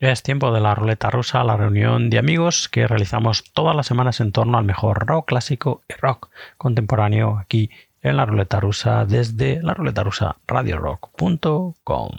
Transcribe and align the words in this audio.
Es 0.00 0.22
tiempo 0.22 0.50
de 0.50 0.60
la 0.60 0.74
ruleta 0.74 1.10
rusa, 1.10 1.44
la 1.44 1.58
reunión 1.58 2.08
de 2.08 2.18
amigos 2.18 2.70
que 2.70 2.86
realizamos 2.86 3.44
todas 3.52 3.76
las 3.76 3.86
semanas 3.86 4.20
en 4.20 4.32
torno 4.32 4.56
al 4.56 4.64
mejor 4.64 5.06
rock 5.06 5.28
clásico 5.28 5.82
y 5.90 5.92
rock 6.00 6.30
contemporáneo 6.56 7.36
aquí 7.38 7.68
en 8.00 8.16
la 8.16 8.24
ruleta 8.24 8.60
rusa 8.60 9.04
desde 9.04 9.62
la 9.62 9.74
ruleta 9.74 10.02
rusa 10.02 10.36
radiorock.com. 10.46 12.12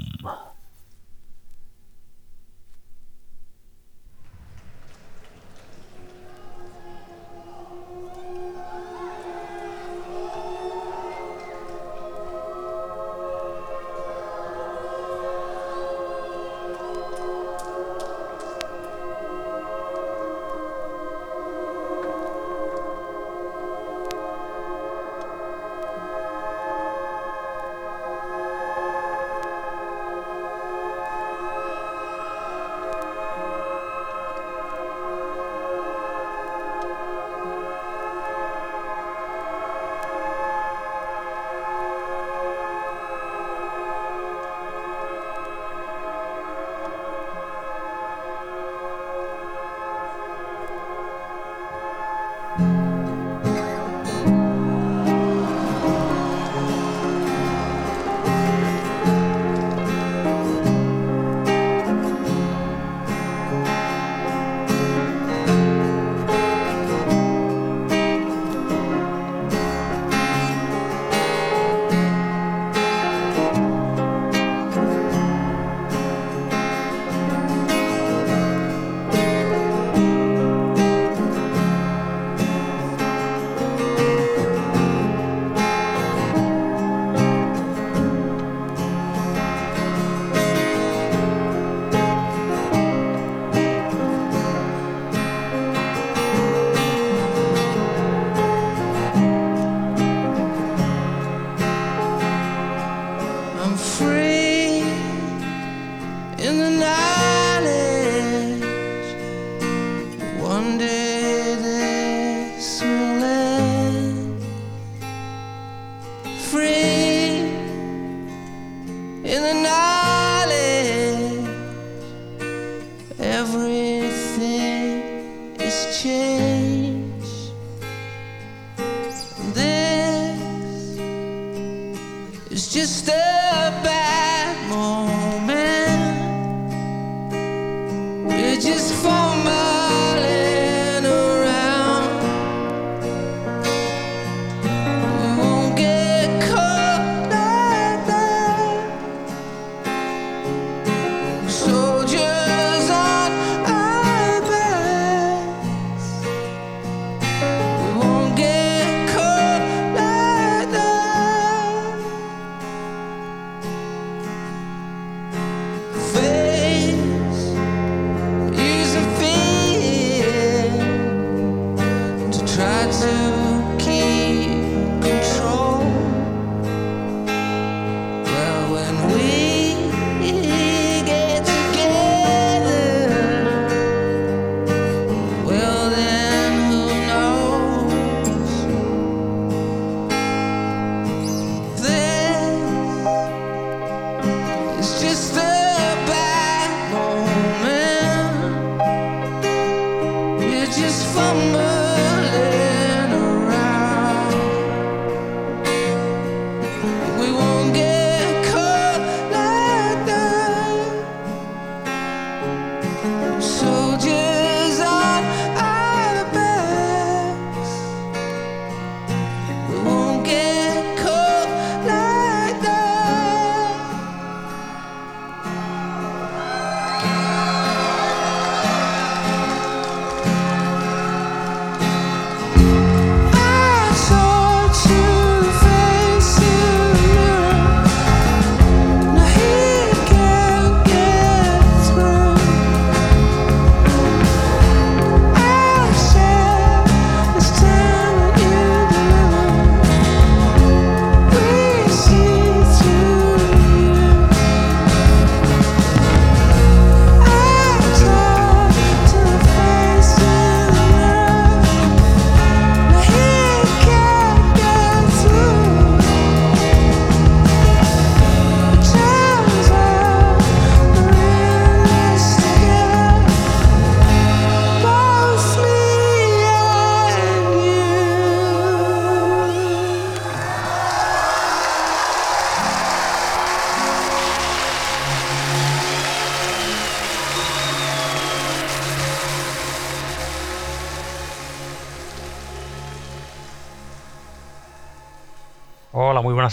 free. 104.01 104.30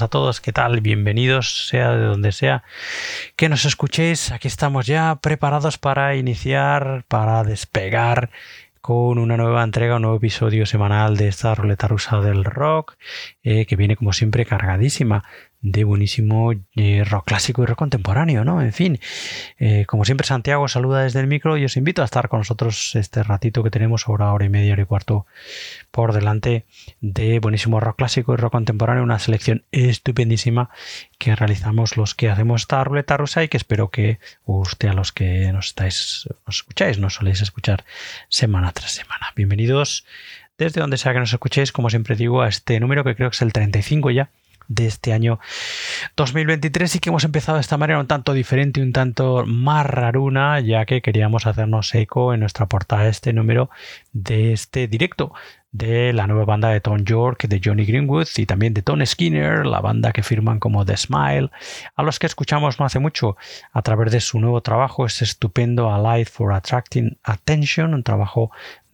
Todos, 0.08 0.40
¿qué 0.40 0.52
tal? 0.52 0.80
Bienvenidos, 0.80 1.68
sea 1.68 1.90
de 1.90 2.04
donde 2.04 2.32
sea 2.32 2.64
que 3.36 3.48
nos 3.48 3.64
escuchéis. 3.64 4.32
Aquí 4.32 4.48
estamos 4.48 4.86
ya 4.86 5.16
preparados 5.16 5.78
para 5.78 6.16
iniciar, 6.16 7.04
para 7.08 7.44
despegar 7.44 8.30
con 8.80 9.18
una 9.18 9.36
nueva 9.36 9.62
entrega, 9.62 9.96
un 9.96 10.02
nuevo 10.02 10.16
episodio 10.16 10.64
semanal 10.64 11.16
de 11.16 11.28
esta 11.28 11.54
ruleta 11.54 11.88
rusa 11.88 12.20
del 12.20 12.44
rock, 12.44 12.96
eh, 13.42 13.66
que 13.66 13.76
viene 13.76 13.96
como 13.96 14.12
siempre 14.12 14.46
cargadísima 14.46 15.24
de 15.60 15.82
buenísimo 15.82 16.52
eh, 16.76 17.04
rock 17.04 17.26
clásico 17.26 17.62
y 17.62 17.66
rock 17.66 17.78
contemporáneo, 17.78 18.44
¿no? 18.44 18.62
En 18.62 18.72
fin, 18.72 19.00
eh, 19.58 19.84
como 19.86 20.04
siempre 20.04 20.26
Santiago 20.26 20.68
saluda 20.68 21.02
desde 21.02 21.18
el 21.18 21.26
micro 21.26 21.56
y 21.56 21.64
os 21.64 21.76
invito 21.76 22.02
a 22.02 22.04
estar 22.04 22.28
con 22.28 22.40
nosotros 22.40 22.94
este 22.94 23.24
ratito 23.24 23.64
que 23.64 23.70
tenemos, 23.70 24.06
ahora 24.06 24.32
hora 24.32 24.44
y 24.44 24.48
media, 24.48 24.74
hora 24.74 24.82
y 24.82 24.86
cuarto 24.86 25.26
por 25.90 26.12
delante 26.12 26.64
de 27.00 27.40
buenísimo 27.40 27.80
rock 27.80 27.96
clásico 27.96 28.34
y 28.34 28.36
rock 28.36 28.52
contemporáneo, 28.52 29.02
una 29.02 29.18
selección 29.18 29.64
estupendísima 29.72 30.70
que 31.18 31.34
realizamos 31.34 31.96
los 31.96 32.14
que 32.14 32.30
hacemos 32.30 32.62
esta 32.62 32.84
ruleta 32.84 33.16
rusa 33.16 33.42
y 33.42 33.48
que 33.48 33.56
espero 33.56 33.90
que 33.90 34.20
guste 34.46 34.88
a 34.88 34.92
los 34.92 35.10
que 35.10 35.52
nos 35.52 35.68
estáis, 35.68 36.28
nos 36.46 36.56
escucháis, 36.56 36.98
nos 36.98 37.14
soléis 37.14 37.40
escuchar 37.42 37.84
semana 38.28 38.70
tras 38.72 38.92
semana. 38.92 39.32
Bienvenidos 39.34 40.06
desde 40.56 40.80
donde 40.80 40.98
sea 40.98 41.12
que 41.12 41.20
nos 41.20 41.32
escuchéis, 41.32 41.72
como 41.72 41.90
siempre 41.90 42.14
digo, 42.14 42.42
a 42.42 42.48
este 42.48 42.78
número 42.78 43.02
que 43.02 43.16
creo 43.16 43.30
que 43.30 43.34
es 43.34 43.42
el 43.42 43.52
35 43.52 44.10
ya 44.10 44.30
de 44.68 44.86
este 44.86 45.12
año 45.12 45.40
2023 46.16 46.96
y 46.96 46.98
que 47.00 47.08
hemos 47.08 47.24
empezado 47.24 47.56
de 47.56 47.62
esta 47.62 47.78
manera 47.78 47.98
un 47.98 48.06
tanto 48.06 48.32
diferente, 48.32 48.82
un 48.82 48.92
tanto 48.92 49.44
más 49.46 49.86
raruna, 49.86 50.60
ya 50.60 50.84
que 50.84 51.02
queríamos 51.02 51.46
hacernos 51.46 51.94
eco 51.94 52.34
en 52.34 52.40
nuestra 52.40 52.66
portada 52.66 53.08
este 53.08 53.32
número 53.32 53.70
de 54.12 54.52
este 54.52 54.86
directo 54.86 55.32
de 55.70 56.12
la 56.12 56.26
nueva 56.26 56.44
banda 56.44 56.70
de 56.70 56.80
Tom 56.80 57.04
York, 57.04 57.46
de 57.46 57.60
Johnny 57.62 57.84
Greenwood 57.84 58.26
y 58.36 58.46
también 58.46 58.72
de 58.72 58.82
Tom 58.82 59.04
Skinner, 59.04 59.66
la 59.66 59.80
banda 59.80 60.12
que 60.12 60.22
firman 60.22 60.60
como 60.60 60.84
The 60.84 60.96
Smile, 60.96 61.50
a 61.94 62.02
los 62.02 62.18
que 62.18 62.26
escuchamos 62.26 62.80
no 62.80 62.86
hace 62.86 62.98
mucho 62.98 63.36
a 63.72 63.82
través 63.82 64.10
de 64.12 64.20
su 64.20 64.40
nuevo 64.40 64.62
trabajo, 64.62 65.04
ese 65.04 65.24
estupendo 65.24 65.92
Alive 65.92 66.24
for 66.26 66.52
Attracting 66.52 67.18
Attention, 67.22 67.94
un 67.94 68.02
trabajo 68.02 68.50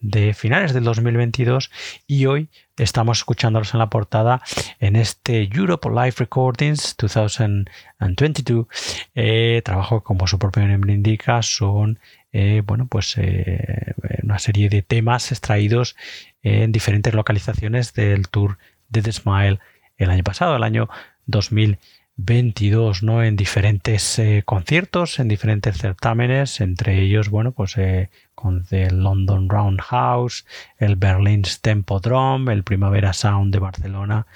de 0.09 0.33
finales 0.33 0.73
del 0.73 0.83
2022 0.83 1.71
y 2.05 2.27
hoy 2.27 2.49
estamos 2.77 3.19
escuchándolos 3.19 3.73
en 3.73 3.79
la 3.79 3.89
portada 3.89 4.41
en 4.79 4.95
este 4.95 5.49
Europe 5.51 5.89
Live 5.89 6.13
Recordings 6.17 6.95
2022 6.97 8.67
eh, 9.15 9.61
trabajo 9.65 10.03
como 10.03 10.27
su 10.27 10.37
propio 10.37 10.67
nombre 10.67 10.93
indica 10.93 11.41
son 11.41 11.99
eh, 12.31 12.61
bueno 12.65 12.85
pues 12.87 13.15
eh, 13.17 13.93
una 14.21 14.37
serie 14.37 14.69
de 14.69 14.83
temas 14.83 15.31
extraídos 15.31 15.95
en 16.43 16.71
diferentes 16.71 17.15
localizaciones 17.15 17.93
del 17.93 18.29
tour 18.29 18.59
de 18.89 19.01
The 19.01 19.11
Smile 19.11 19.59
el 19.97 20.11
año 20.11 20.23
pasado 20.23 20.55
el 20.55 20.63
año 20.63 20.87
2022 21.25 21.94
22 22.17 23.03
¿no? 23.03 23.23
en 23.23 23.35
diferentes 23.35 24.19
eh, 24.19 24.43
conciertos, 24.45 25.19
en 25.19 25.27
diferentes 25.27 25.77
certámenes, 25.77 26.61
entre 26.61 27.01
ellos, 27.01 27.29
bueno, 27.29 27.51
pues 27.51 27.77
eh, 27.77 28.09
con 28.33 28.65
el 28.71 29.03
London 29.03 29.49
Roundhouse, 29.49 30.45
el 30.77 30.95
Berlin 30.95 31.43
Tempodrome, 31.61 32.53
el 32.53 32.63
Primavera 32.63 33.11
Sound 33.13 33.53
de 33.53 33.59
Barcelona 33.59 34.27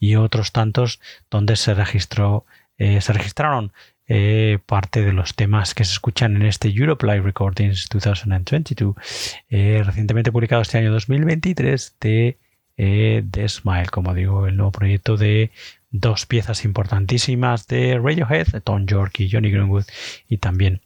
y 0.00 0.16
otros 0.16 0.52
tantos 0.52 1.00
donde 1.30 1.56
se 1.56 1.74
registró, 1.74 2.44
eh, 2.76 3.00
se 3.00 3.12
registraron 3.12 3.72
parte 4.64 5.04
de 5.04 5.12
los 5.12 5.34
temas 5.34 5.74
que 5.74 5.84
se 5.84 5.92
escuchan 5.92 6.34
en 6.34 6.46
este 6.46 6.70
Europe 6.70 7.06
Live 7.06 7.20
Recordings 7.20 7.90
2022, 7.90 9.36
recientemente 9.50 10.32
publicado 10.32 10.62
este 10.62 10.78
año 10.78 10.90
2023 10.92 11.96
de 12.00 12.38
The 12.74 13.48
Smile, 13.50 13.88
como 13.90 14.14
digo, 14.14 14.46
el 14.46 14.56
nuevo 14.56 14.72
proyecto 14.72 15.18
de 15.18 15.50
dos 15.90 16.26
piezas 16.26 16.64
importantísimas 16.64 17.66
de 17.66 17.98
Radiohead, 17.98 18.62
Tom 18.62 18.86
York 18.86 19.20
y 19.20 19.30
Johnny 19.30 19.50
Greenwood, 19.50 19.84
y 20.28 20.38
también 20.38 20.82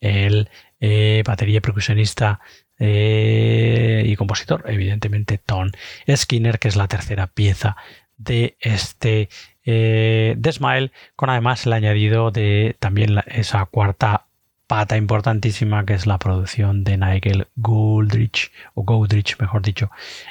el 0.00 0.48
eh, 0.80 1.22
batería 1.24 1.60
percusionista 1.60 2.40
eh, 2.78 4.02
y 4.06 4.16
compositor, 4.16 4.64
evidentemente 4.66 5.38
Tom 5.38 5.70
Skinner, 6.14 6.58
que 6.58 6.68
es 6.68 6.76
la 6.76 6.88
tercera 6.88 7.26
pieza 7.28 7.76
de 8.16 8.56
este 8.60 9.28
eh, 9.64 10.36
The 10.40 10.52
Smile, 10.52 10.92
con 11.16 11.30
además 11.30 11.66
el 11.66 11.72
añadido 11.72 12.30
de 12.30 12.76
también 12.80 13.20
esa 13.26 13.64
cuarta 13.66 14.26
pata 14.66 14.96
importantísima 14.96 15.84
que 15.84 15.94
es 15.94 16.06
la 16.06 16.18
producción 16.18 16.82
de 16.82 16.96
Nigel 16.96 17.46
Goldrich, 17.56 18.50
o 18.74 18.84
Goldrich 18.84 19.38
mejor 19.38 19.62
dicho, 19.62 19.90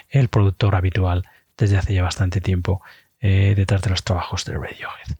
el 0.09 0.29
productor 0.29 0.75
habitual 0.75 1.25
desde 1.57 1.77
hace 1.77 1.93
ya 1.93 2.03
bastante 2.03 2.41
tiempo 2.41 2.81
eh, 3.21 3.53
detrás 3.55 3.81
de 3.83 3.91
los 3.91 4.03
trabajos 4.03 4.45
de 4.45 4.53
Radiohead. 4.53 5.15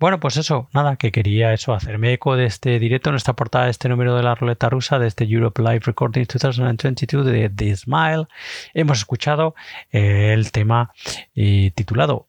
Bueno, 0.00 0.18
pues 0.18 0.38
eso, 0.38 0.68
nada, 0.72 0.96
que 0.96 1.12
quería 1.12 1.52
eso, 1.52 1.74
hacerme 1.74 2.14
eco 2.14 2.36
de 2.36 2.46
este 2.46 2.78
directo 2.78 3.10
en 3.10 3.16
esta 3.16 3.34
portada 3.34 3.66
de 3.66 3.70
este 3.70 3.88
número 3.88 4.16
de 4.16 4.22
la 4.22 4.34
ruleta 4.34 4.70
rusa, 4.70 4.98
de 4.98 5.08
este 5.08 5.24
Europe 5.24 5.60
Live 5.60 5.82
Recording 5.84 6.24
2022 6.26 7.26
de 7.26 7.50
The 7.50 7.76
Smile. 7.76 8.26
Hemos 8.72 8.98
escuchado 8.98 9.54
eh, 9.92 10.32
el 10.32 10.52
tema 10.52 10.92
eh, 11.34 11.70
titulado 11.74 12.28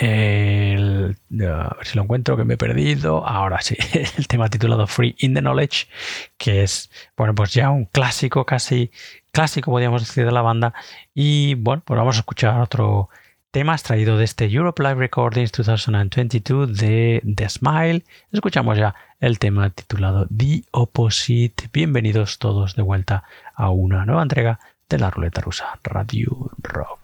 a 0.00 1.74
ver 1.76 1.86
si 1.86 1.96
lo 1.96 2.02
encuentro 2.02 2.36
que 2.36 2.44
me 2.44 2.54
he 2.54 2.56
perdido. 2.56 3.26
Ahora 3.26 3.60
sí, 3.60 3.76
el 4.16 4.26
tema 4.26 4.48
titulado 4.48 4.86
Free 4.86 5.14
in 5.18 5.34
the 5.34 5.40
Knowledge, 5.40 5.88
que 6.38 6.62
es, 6.62 6.90
bueno, 7.16 7.34
pues 7.34 7.52
ya 7.52 7.70
un 7.70 7.86
clásico, 7.86 8.46
casi 8.46 8.90
clásico, 9.32 9.70
podríamos 9.70 10.06
decir, 10.06 10.24
de 10.24 10.32
la 10.32 10.42
banda. 10.42 10.74
Y 11.14 11.54
bueno, 11.54 11.82
pues 11.84 11.98
vamos 11.98 12.16
a 12.16 12.20
escuchar 12.20 12.60
otro 12.60 13.10
tema 13.52 13.74
extraído 13.74 14.16
de 14.16 14.24
este 14.24 14.46
Europe 14.46 14.82
Live 14.82 14.94
Recordings 14.94 15.52
2022 15.52 16.74
de 16.74 17.22
The 17.36 17.50
Smile. 17.50 18.02
Escuchamos 18.32 18.78
ya 18.78 18.94
el 19.20 19.38
tema 19.38 19.68
titulado 19.68 20.26
The 20.34 20.64
Opposite. 20.70 21.68
Bienvenidos 21.70 22.38
todos 22.38 22.74
de 22.76 22.82
vuelta 22.82 23.24
a 23.54 23.68
una 23.68 24.06
nueva 24.06 24.22
entrega 24.22 24.58
de 24.88 24.98
la 24.98 25.10
ruleta 25.10 25.42
rusa 25.42 25.78
Radio 25.84 26.50
Rock. 26.62 27.01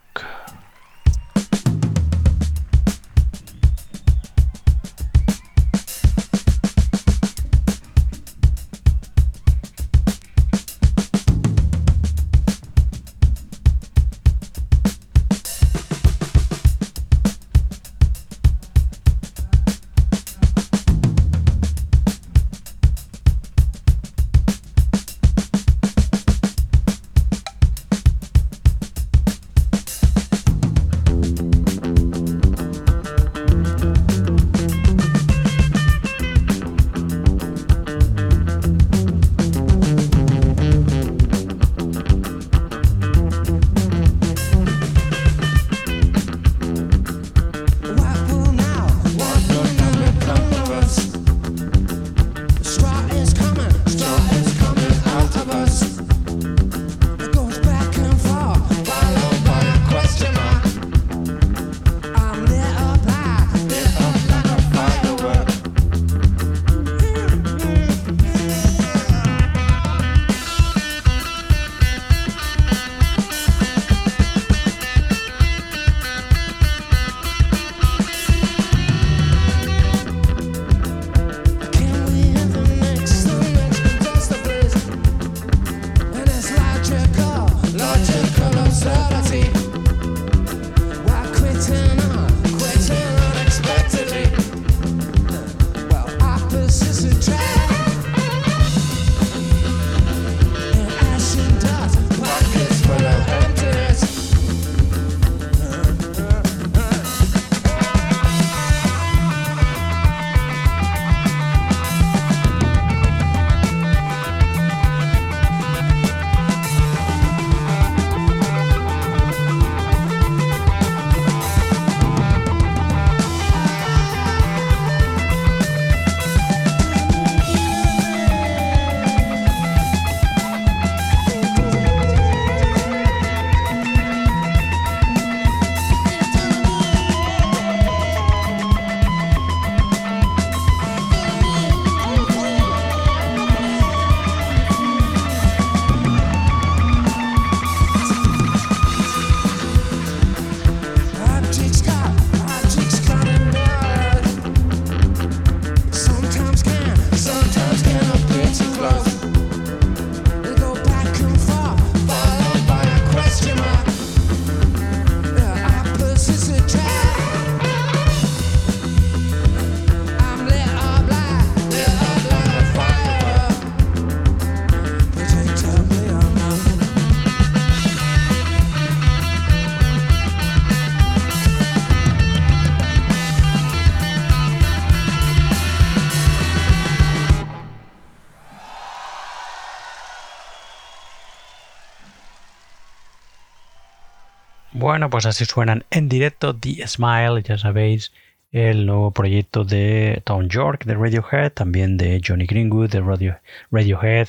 Bueno, 194.78 195.10
pues 195.10 195.26
así 195.26 195.44
suenan 195.44 195.84
en 195.90 196.08
directo 196.08 196.54
The 196.54 196.86
Smile, 196.86 197.42
ya 197.42 197.58
sabéis, 197.58 198.12
el 198.52 198.86
nuevo 198.86 199.10
proyecto 199.10 199.64
de 199.64 200.22
Tom 200.24 200.46
York 200.46 200.84
de 200.84 200.94
Radiohead, 200.94 201.50
también 201.50 201.96
de 201.96 202.20
Johnny 202.24 202.46
Greenwood 202.46 202.88
de 202.88 203.00
Radio, 203.00 203.40
Radiohead, 203.72 204.28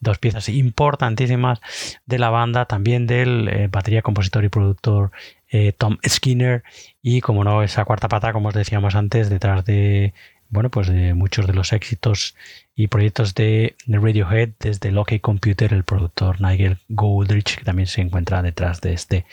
dos 0.00 0.16
piezas 0.16 0.48
importantísimas 0.48 1.60
de 2.06 2.18
la 2.18 2.30
banda, 2.30 2.64
también 2.64 3.06
del 3.06 3.48
eh, 3.48 3.68
batería, 3.70 4.00
compositor 4.00 4.44
y 4.44 4.48
productor 4.48 5.10
eh, 5.50 5.72
Tom 5.76 5.98
Skinner 6.08 6.62
y 7.02 7.20
como 7.20 7.44
no 7.44 7.62
esa 7.62 7.84
cuarta 7.84 8.08
pata 8.08 8.32
como 8.32 8.48
os 8.48 8.54
decíamos 8.54 8.94
antes 8.94 9.28
detrás 9.28 9.62
de 9.66 10.14
bueno 10.48 10.70
pues 10.70 10.88
de 10.88 11.12
muchos 11.12 11.46
de 11.46 11.52
los 11.52 11.74
éxitos 11.74 12.34
y 12.74 12.86
proyectos 12.88 13.34
de, 13.34 13.76
Radiohead 13.86 14.50
desde 14.58 14.90
Lockheed 14.90 15.20
Computer 15.20 15.72
el 15.72 15.84
productor 15.84 16.40
Nigel 16.40 16.78
Goldrich 16.88 17.58
que 17.58 17.64
también 17.64 17.86
se 17.86 18.00
encuentra 18.00 18.42
detrás 18.42 18.80
de 18.80 18.94
este 18.94 19.26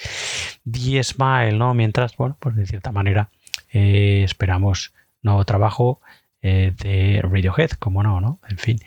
The 0.70 1.04
Smile 1.04 1.54
no 1.54 1.74
mientras 1.74 2.18
bueno 2.18 2.38
pues 2.40 2.56
de 2.56 2.66
cierta 2.66 2.92
manera 2.92 3.30
eh, 3.72 4.24
esperamos 4.24 4.94
nuevo 5.22 5.46
trabajo 5.46 6.02
eh, 6.42 6.74
de 6.78 7.22
Radiohead, 7.22 7.72
como 7.72 8.02
no, 8.04 8.22
¿no? 8.22 8.40
En 8.50 8.58
fin, 8.58 8.80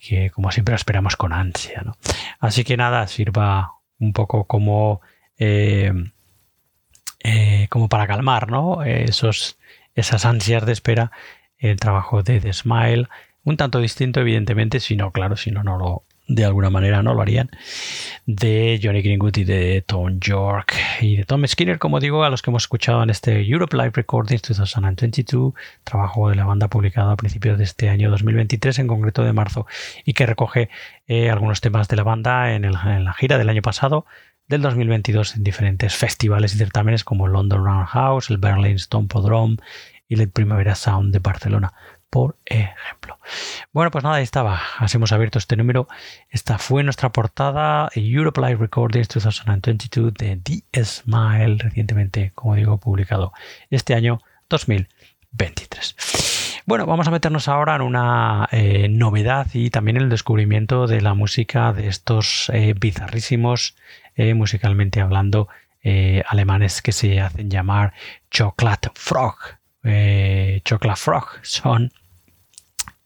que 0.00 0.30
como 0.30 0.50
siempre 0.50 0.74
esperamos 0.74 1.16
con 1.16 1.32
ansia, 1.32 1.82
¿no? 1.84 1.96
Así 2.40 2.64
que 2.64 2.76
nada, 2.76 3.06
sirva 3.06 3.74
un 3.98 4.12
poco 4.12 4.44
como, 4.44 5.00
eh, 5.38 5.92
como 7.70 7.88
para 7.88 8.06
calmar, 8.06 8.50
¿no? 8.50 8.82
Esos, 8.82 9.58
esas 9.94 10.24
ansias 10.26 10.66
de 10.66 10.72
espera, 10.72 11.12
el 11.58 11.78
trabajo 11.78 12.22
de 12.22 12.40
The 12.40 12.52
Smile, 12.52 13.08
un 13.46 13.56
tanto 13.56 13.78
distinto, 13.78 14.20
evidentemente, 14.20 14.80
si 14.80 14.96
no, 14.96 15.12
claro, 15.12 15.36
si 15.36 15.52
no, 15.52 15.62
no 15.62 15.78
lo, 15.78 16.02
de 16.26 16.44
alguna 16.44 16.68
manera 16.68 17.00
no 17.02 17.14
lo 17.14 17.22
harían, 17.22 17.48
de 18.26 18.80
Johnny 18.82 19.02
Greenwood 19.02 19.36
y 19.36 19.44
de 19.44 19.84
Tom 19.86 20.18
York 20.18 20.74
y 21.00 21.16
de 21.16 21.24
Tom 21.24 21.46
Skinner, 21.46 21.78
como 21.78 22.00
digo, 22.00 22.24
a 22.24 22.30
los 22.30 22.42
que 22.42 22.50
hemos 22.50 22.64
escuchado 22.64 23.04
en 23.04 23.10
este 23.10 23.48
Europe 23.48 23.76
Live 23.76 23.92
Recordings 23.94 24.42
2022, 24.42 25.54
trabajo 25.84 26.28
de 26.28 26.34
la 26.34 26.44
banda 26.44 26.66
publicado 26.66 27.12
a 27.12 27.16
principios 27.16 27.56
de 27.56 27.64
este 27.64 27.88
año 27.88 28.10
2023, 28.10 28.80
en 28.80 28.88
concreto 28.88 29.22
de 29.22 29.32
marzo, 29.32 29.66
y 30.04 30.14
que 30.14 30.26
recoge 30.26 30.68
eh, 31.06 31.30
algunos 31.30 31.60
temas 31.60 31.86
de 31.86 31.94
la 31.94 32.02
banda 32.02 32.52
en, 32.52 32.72
la 32.72 33.14
gira 33.16 33.38
del 33.38 33.48
año 33.48 33.62
pasado, 33.62 34.06
del 34.48 34.62
2022, 34.62 35.36
en 35.36 35.44
diferentes 35.44 35.94
festivales 35.94 36.52
y 36.52 36.58
certámenes 36.58 37.04
como 37.04 37.26
el 37.26 37.32
London 37.32 37.64
Roundhouse, 37.64 38.30
el 38.30 38.38
Berlin 38.38 38.74
Stone 38.74 39.06
Podrome 39.06 39.58
y 40.08 40.20
el 40.20 40.28
Primavera 40.28 40.74
Sound 40.74 41.12
de 41.12 41.20
Barcelona 41.20 41.72
por 42.16 42.38
ejemplo. 42.46 43.18
Bueno, 43.74 43.90
pues 43.90 44.02
nada, 44.02 44.16
ahí 44.16 44.22
estaba. 44.22 44.58
Así 44.78 44.96
hemos 44.96 45.12
abierto 45.12 45.38
este 45.38 45.54
número. 45.54 45.86
Esta 46.30 46.56
fue 46.56 46.82
nuestra 46.82 47.10
portada 47.10 47.90
Europe 47.94 48.40
Live 48.40 48.56
Recordings 48.56 49.08
2022 49.08 50.14
de 50.14 50.40
The 50.42 50.82
Smile, 50.82 51.58
recientemente, 51.58 52.32
como 52.34 52.54
digo, 52.54 52.78
publicado 52.78 53.34
este 53.68 53.92
año 53.92 54.22
2023. 54.48 56.62
Bueno, 56.64 56.86
vamos 56.86 57.06
a 57.06 57.10
meternos 57.10 57.48
ahora 57.48 57.76
en 57.76 57.82
una 57.82 58.48
eh, 58.50 58.88
novedad 58.88 59.48
y 59.52 59.68
también 59.68 59.98
el 59.98 60.08
descubrimiento 60.08 60.86
de 60.86 61.02
la 61.02 61.12
música 61.12 61.74
de 61.74 61.88
estos 61.88 62.50
eh, 62.54 62.72
bizarrísimos, 62.80 63.76
eh, 64.14 64.32
musicalmente 64.32 65.02
hablando, 65.02 65.48
alemanes 66.28 66.82
que 66.82 66.90
se 66.90 67.20
hacen 67.20 67.48
llamar 67.48 67.92
Chocolate 68.30 68.90
Frog. 68.94 69.36
Chocolate 70.64 71.00
Frog 71.00 71.26
son 71.42 71.92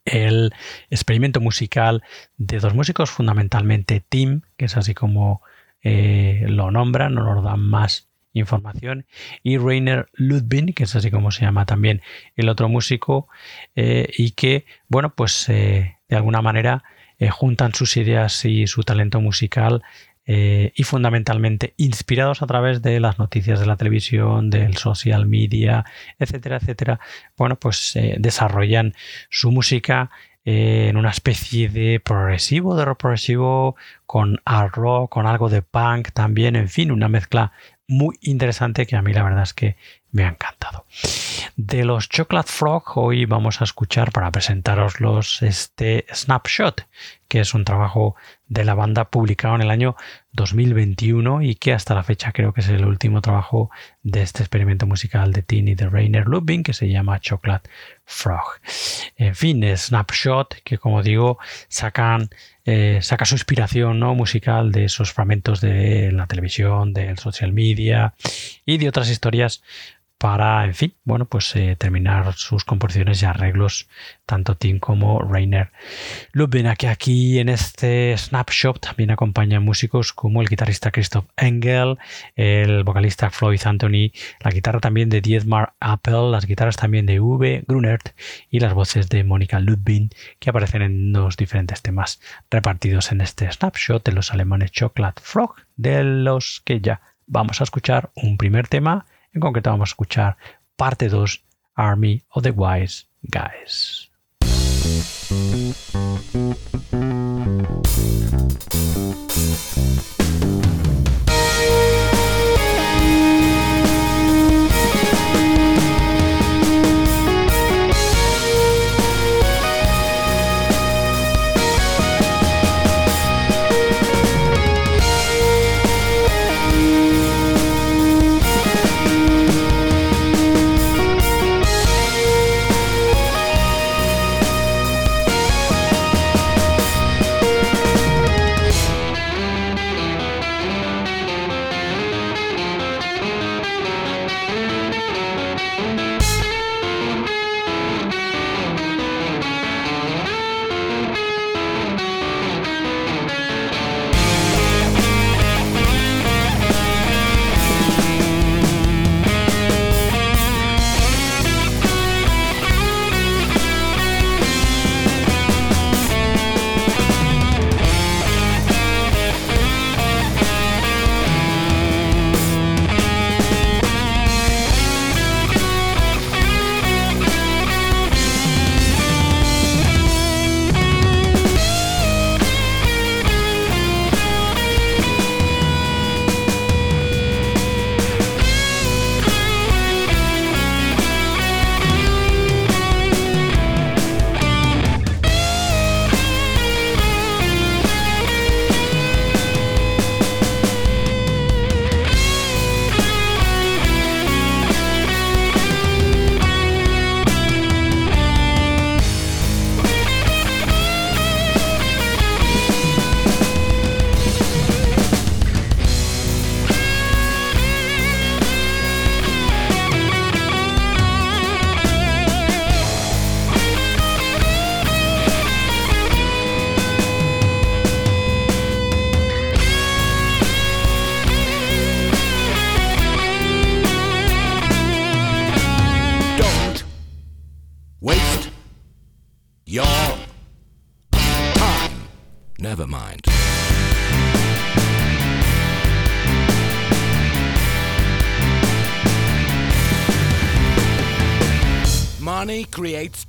el 0.05 0.53
experimento 0.89 1.39
musical 1.39 2.03
de 2.37 2.59
dos 2.59 2.73
músicos, 2.73 3.09
fundamentalmente 3.09 4.03
Tim, 4.07 4.41
que 4.57 4.65
es 4.65 4.77
así 4.77 4.93
como 4.93 5.41
eh, 5.83 6.45
lo 6.47 6.71
nombran, 6.71 7.13
no 7.13 7.23
nos 7.35 7.43
dan 7.43 7.59
más 7.59 8.07
información, 8.33 9.05
y 9.43 9.57
Rainer 9.57 10.09
Ludwig, 10.13 10.73
que 10.73 10.83
es 10.83 10.95
así 10.95 11.11
como 11.11 11.31
se 11.31 11.41
llama 11.41 11.65
también 11.65 12.01
el 12.35 12.47
otro 12.49 12.69
músico, 12.69 13.27
eh, 13.75 14.09
y 14.17 14.31
que, 14.31 14.65
bueno, 14.87 15.13
pues 15.13 15.47
de 15.47 15.95
alguna 16.09 16.41
manera 16.41 16.83
juntan 17.29 17.73
sus 17.75 17.97
ideas 17.97 18.45
y 18.45 18.67
su 18.67 18.83
talento 18.83 19.21
musical 19.21 19.83
eh, 20.33 20.71
y 20.77 20.83
fundamentalmente 20.83 21.73
inspirados 21.75 22.41
a 22.41 22.47
través 22.47 22.81
de 22.81 23.01
las 23.01 23.19
noticias 23.19 23.59
de 23.59 23.65
la 23.65 23.75
televisión, 23.75 24.49
del 24.49 24.77
social 24.77 25.25
media, 25.25 25.83
etcétera, 26.19 26.55
etcétera, 26.55 27.01
bueno, 27.35 27.57
pues 27.57 27.97
eh, 27.97 28.15
desarrollan 28.17 28.93
su 29.29 29.51
música 29.51 30.09
eh, 30.45 30.87
en 30.87 30.95
una 30.95 31.09
especie 31.09 31.67
de 31.67 31.99
progresivo, 31.99 32.77
de 32.77 32.85
rock 32.85 33.01
progresivo, 33.01 33.75
con 34.05 34.39
art 34.45 34.73
rock, 34.73 35.11
con 35.11 35.27
algo 35.27 35.49
de 35.49 35.63
punk 35.63 36.11
también, 36.13 36.55
en 36.55 36.69
fin, 36.69 36.93
una 36.93 37.09
mezcla 37.09 37.51
muy 37.91 38.17
interesante 38.21 38.87
que 38.87 38.95
a 38.95 39.01
mí 39.01 39.11
la 39.11 39.23
verdad 39.23 39.43
es 39.43 39.53
que 39.53 39.75
me 40.11 40.23
ha 40.23 40.29
encantado. 40.29 40.85
De 41.57 41.83
los 41.83 42.07
Chocolate 42.07 42.49
Frog 42.49 42.97
hoy 42.97 43.25
vamos 43.25 43.59
a 43.59 43.65
escuchar 43.65 44.13
para 44.13 44.31
presentaros 44.31 45.41
este 45.41 46.05
Snapshot, 46.13 46.87
que 47.27 47.41
es 47.41 47.53
un 47.53 47.65
trabajo 47.65 48.15
de 48.51 48.65
la 48.65 48.73
banda 48.73 49.05
publicado 49.05 49.55
en 49.55 49.61
el 49.61 49.71
año 49.71 49.95
2021 50.33 51.41
y 51.41 51.55
que 51.55 51.71
hasta 51.71 51.95
la 51.95 52.03
fecha 52.03 52.33
creo 52.33 52.51
que 52.51 52.59
es 52.59 52.67
el 52.67 52.83
último 52.83 53.21
trabajo 53.21 53.71
de 54.03 54.23
este 54.23 54.43
experimento 54.43 54.85
musical 54.85 55.31
de 55.31 55.41
Tini 55.41 55.73
de 55.73 55.87
Rainer 55.87 56.27
Lubin 56.27 56.61
que 56.61 56.73
se 56.73 56.89
llama 56.89 57.21
Chocolate 57.21 57.69
Frog. 58.03 58.59
En 59.15 59.35
fin, 59.35 59.63
Snapshot 59.73 60.63
que 60.65 60.77
como 60.77 61.01
digo 61.01 61.39
sacan 61.69 62.29
eh, 62.65 62.99
saca 63.01 63.23
su 63.23 63.35
inspiración 63.35 64.01
¿no? 64.01 64.15
musical 64.15 64.73
de 64.73 64.83
esos 64.83 65.13
fragmentos 65.13 65.61
de 65.61 66.11
la 66.11 66.27
televisión, 66.27 66.91
del 66.91 67.17
social 67.19 67.53
media 67.53 68.15
y 68.65 68.79
de 68.79 68.89
otras 68.89 69.09
historias 69.09 69.63
para, 70.21 70.65
en 70.65 70.75
fin, 70.75 70.93
bueno, 71.03 71.25
pues 71.25 71.55
eh, 71.55 71.75
terminar 71.75 72.33
sus 72.33 72.63
composiciones 72.63 73.23
y 73.23 73.25
arreglos, 73.25 73.89
tanto 74.27 74.55
Tim 74.55 74.77
como 74.77 75.19
Rainer 75.19 75.71
Lubin. 76.31 76.71
Que 76.77 76.89
aquí 76.89 77.39
en 77.39 77.49
este 77.49 78.15
snapshot 78.15 78.79
también 78.79 79.09
acompañan 79.09 79.63
músicos 79.63 80.13
como 80.13 80.43
el 80.43 80.47
guitarrista 80.47 80.91
Christoph 80.91 81.25
Engel, 81.37 81.97
el 82.35 82.83
vocalista 82.83 83.31
Floyd 83.31 83.61
Anthony, 83.65 84.11
la 84.41 84.51
guitarra 84.51 84.79
también 84.79 85.09
de 85.09 85.21
Dietmar 85.21 85.73
Appel, 85.79 86.29
las 86.29 86.45
guitarras 86.45 86.75
también 86.75 87.07
de 87.07 87.19
Uwe 87.19 87.63
Grunert 87.67 88.09
y 88.51 88.59
las 88.59 88.75
voces 88.75 89.09
de 89.09 89.23
Mónica 89.23 89.59
Ludwig, 89.59 90.15
que 90.37 90.51
aparecen 90.51 90.83
en 90.83 91.13
dos 91.13 91.35
diferentes 91.35 91.81
temas 91.81 92.21
repartidos 92.51 93.11
en 93.11 93.21
este 93.21 93.51
snapshot 93.51 94.05
de 94.05 94.11
los 94.11 94.31
alemanes 94.31 94.71
Chocolate 94.71 95.19
Frog, 95.25 95.55
de 95.77 96.03
los 96.03 96.61
que 96.63 96.79
ya 96.79 97.01
vamos 97.25 97.59
a 97.59 97.63
escuchar 97.63 98.11
un 98.13 98.37
primer 98.37 98.67
tema 98.67 99.07
en 99.33 99.41
concreto 99.41 99.69
vamos 99.69 99.89
a 99.89 99.91
escuchar 99.91 100.37
parte 100.75 101.09
2, 101.09 101.43
Army 101.75 102.23
of 102.29 102.43
the 102.43 102.51
Wise 102.51 103.07
Guys. 103.23 104.11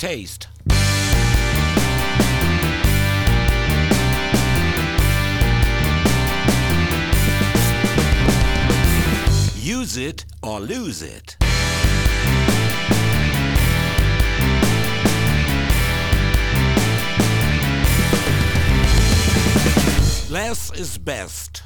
Taste. 0.02 0.48
Use 9.62 9.96
it 9.96 10.24
or 10.42 10.58
lose 10.58 11.02
it. 11.02 11.36
Less 20.28 20.72
is 20.72 20.98
best. 20.98 21.62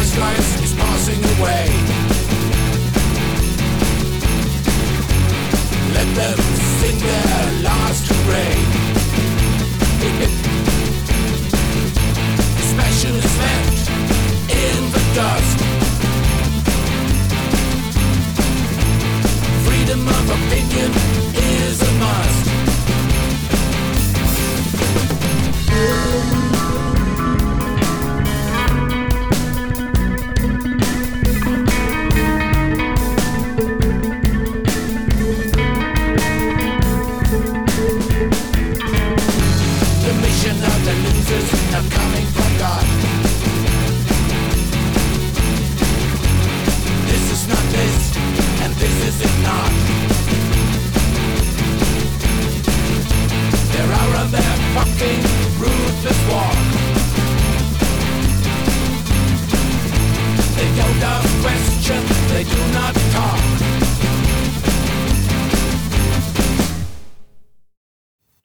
White 0.00 0.08
stripes 0.08 0.62
is 0.62 0.72
passing 0.74 1.22
away. 1.36 1.66
Let 5.94 6.08
them 6.14 6.38
sing 6.80 6.98
their 6.98 7.62
last 7.62 8.06
hooray. 8.08 8.56
Passion 12.76 13.14
is 13.14 13.38
left 13.38 13.90
in 14.48 14.90
the 14.94 15.02
dust. 15.14 15.58
Freedom 19.66 20.08
of 20.08 20.30
opinion 20.30 20.90
is 21.34 21.82
a 21.82 21.92
must. 21.98 22.40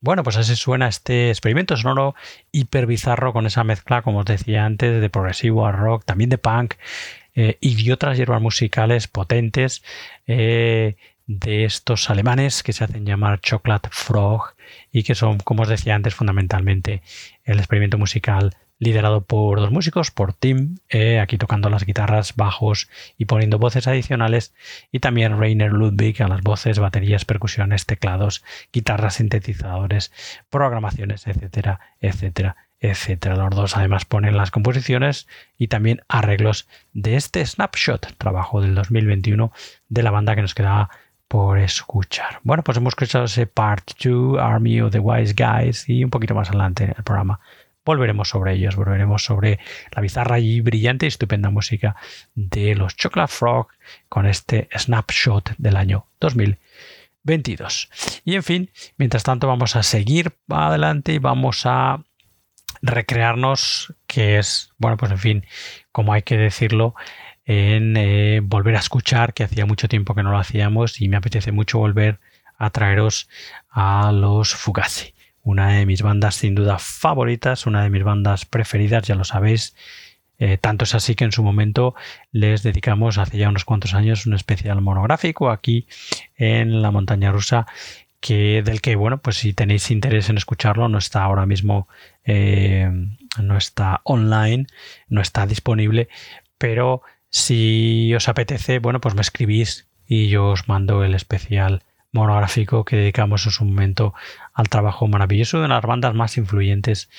Bueno, 0.05 0.21
pues 0.21 0.37
así 0.37 0.55
suena 0.55 0.87
este 0.87 1.31
experimento 1.31 1.75
sonoro 1.75 2.13
hiper 2.51 2.85
bizarro 2.85 3.33
con 3.33 3.47
esa 3.47 3.63
mezcla, 3.63 4.03
como 4.03 4.19
os 4.19 4.25
decía 4.25 4.63
antes, 4.63 5.01
de 5.01 5.09
progresivo 5.09 5.65
a 5.65 5.71
rock, 5.71 6.05
también 6.05 6.29
de 6.29 6.37
punk 6.37 6.75
eh, 7.33 7.57
y 7.59 7.83
de 7.83 7.91
otras 7.91 8.15
hierbas 8.15 8.39
musicales 8.39 9.07
potentes 9.07 9.81
eh, 10.27 10.95
de 11.25 11.65
estos 11.65 12.07
alemanes 12.11 12.61
que 12.61 12.71
se 12.71 12.83
hacen 12.83 13.03
llamar 13.03 13.41
Chocolate 13.41 13.89
Frog 13.91 14.53
y 14.91 15.01
que 15.01 15.15
son, 15.15 15.39
como 15.39 15.63
os 15.63 15.69
decía 15.69 15.95
antes, 15.95 16.13
fundamentalmente 16.13 17.01
el 17.43 17.57
experimento 17.57 17.97
musical 17.97 18.55
liderado 18.79 19.21
por 19.21 19.59
dos 19.59 19.71
músicos, 19.71 20.11
por 20.11 20.33
Tim, 20.33 20.77
eh, 20.89 21.19
aquí 21.19 21.38
tocando 21.38 21.69
las 21.69 21.85
guitarras, 21.85 22.35
bajos 22.35 22.89
y 23.17 23.25
poniendo 23.25 23.57
voces 23.59 23.88
adicionales, 23.88 24.53
y 24.91 24.99
también 24.99 25.39
Rainer 25.39 25.71
Ludwig 25.71 26.21
a 26.21 26.27
las 26.27 26.41
voces, 26.41 26.79
baterías, 26.79 27.25
percusiones, 27.25 27.85
teclados, 27.85 28.43
guitarras, 28.73 29.15
sintetizadores, 29.15 30.11
programaciones, 30.49 31.27
etcétera, 31.27 31.79
etcétera, 32.01 32.57
etcétera. 32.79 33.35
Los 33.35 33.55
dos 33.55 33.77
además 33.77 34.05
ponen 34.05 34.38
las 34.38 34.51
composiciones 34.51 35.27
y 35.57 35.67
también 35.67 36.01
arreglos 36.07 36.67
de 36.93 37.15
este 37.15 37.45
Snapshot, 37.45 38.17
trabajo 38.17 38.61
del 38.61 38.75
2021 38.75 39.51
de 39.89 40.03
la 40.03 40.11
banda 40.11 40.35
que 40.35 40.41
nos 40.41 40.53
quedaba 40.53 40.89
por 41.27 41.57
escuchar. 41.57 42.39
Bueno, 42.43 42.63
pues 42.63 42.77
hemos 42.77 42.91
escuchado 42.91 43.25
ese 43.25 43.47
Part 43.47 43.91
2, 44.03 44.38
Army 44.39 44.81
of 44.81 44.91
the 44.91 44.99
Wise 44.99 45.33
Guys, 45.35 45.89
y 45.89 46.03
un 46.03 46.09
poquito 46.09 46.35
más 46.35 46.49
adelante 46.49 46.83
en 46.83 46.93
el 46.95 47.03
programa 47.03 47.39
volveremos 47.85 48.29
sobre 48.29 48.53
ellos, 48.53 48.75
volveremos 48.75 49.23
sobre 49.23 49.59
la 49.91 50.01
bizarra 50.01 50.39
y 50.39 50.59
brillante 50.59 51.05
y 51.05 51.07
estupenda 51.07 51.51
música 51.51 51.95
de 52.33 52.75
los 52.75 52.95
Chocolate 52.97 53.31
Frog 53.31 53.67
con 54.09 54.25
este 54.25 54.67
snapshot 54.75 55.53
del 55.57 55.77
año 55.77 56.07
2022. 56.19 57.89
Y 58.25 58.35
en 58.35 58.43
fin, 58.43 58.71
mientras 58.97 59.23
tanto 59.23 59.47
vamos 59.47 59.75
a 59.75 59.83
seguir 59.83 60.33
adelante 60.49 61.13
y 61.13 61.19
vamos 61.19 61.65
a 61.65 62.03
recrearnos, 62.81 63.93
que 64.07 64.39
es, 64.39 64.73
bueno, 64.77 64.97
pues 64.97 65.11
en 65.11 65.19
fin, 65.19 65.45
como 65.91 66.11
hay 66.13 66.23
que 66.23 66.37
decirlo, 66.37 66.95
en 67.45 67.95
eh, 67.95 68.41
volver 68.43 68.75
a 68.75 68.79
escuchar, 68.79 69.33
que 69.33 69.43
hacía 69.43 69.67
mucho 69.67 69.87
tiempo 69.87 70.15
que 70.15 70.23
no 70.23 70.31
lo 70.31 70.39
hacíamos 70.39 70.99
y 71.01 71.07
me 71.07 71.17
apetece 71.17 71.51
mucho 71.51 71.77
volver 71.77 72.19
a 72.57 72.71
traeros 72.71 73.29
a 73.69 74.11
los 74.11 74.55
Fugazi 74.55 75.14
una 75.45 75.69
de 75.69 75.86
mis 75.86 76.01
bandas 76.01 76.36
sin 76.36 76.55
duda 76.55 76.79
favoritas, 76.79 77.67
una 77.67 77.84
de 77.84 77.91
mis 77.91 78.03
bandas 78.03 78.45
preferidas, 78.45 79.03
ya 79.08 79.15
lo 79.15 79.23
sabéis. 79.23 79.75
Eh, 80.38 80.58
tanto 80.58 80.84
es 80.84 80.95
así 80.95 81.15
que 81.15 81.23
en 81.23 81.31
su 81.31 81.43
momento 81.43 81.95
les 82.31 82.63
dedicamos 82.63 83.17
hace 83.17 83.38
ya 83.38 83.47
unos 83.47 83.63
cuantos 83.63 83.93
años 83.93 84.25
un 84.25 84.34
especial 84.34 84.81
monográfico 84.81 85.49
aquí 85.49 85.88
en 86.36 86.81
la 86.81 86.91
montaña 86.91 87.31
rusa 87.31 87.67
que 88.19 88.62
del 88.62 88.81
que 88.81 88.97
bueno 88.97 89.19
pues 89.19 89.38
si 89.38 89.53
tenéis 89.53 89.91
interés 89.91 90.29
en 90.29 90.36
escucharlo 90.36 90.89
no 90.89 90.97
está 90.97 91.23
ahora 91.23 91.45
mismo 91.45 91.88
eh, 92.25 92.91
no 93.41 93.55
está 93.55 94.01
online 94.03 94.67
no 95.08 95.21
está 95.21 95.45
disponible 95.47 96.10
pero 96.58 97.01
si 97.29 98.13
os 98.13 98.27
apetece 98.27 98.79
bueno 98.79 98.99
pues 98.99 99.15
me 99.15 99.21
escribís 99.21 99.88
y 100.05 100.27
yo 100.27 100.47
os 100.47 100.67
mando 100.67 101.05
el 101.05 101.13
especial 101.13 101.84
monográfico 102.12 102.84
que 102.84 102.97
dedicamos 102.97 103.45
en 103.45 103.51
su 103.51 103.63
momento 103.63 104.13
al 104.55 104.69
trabajo 104.69 105.07
maravilloso 105.07 105.61
de 105.61 105.67
las 105.67 105.83
bandas 105.83 106.15
más 106.15 106.37
influyentes 106.37 107.09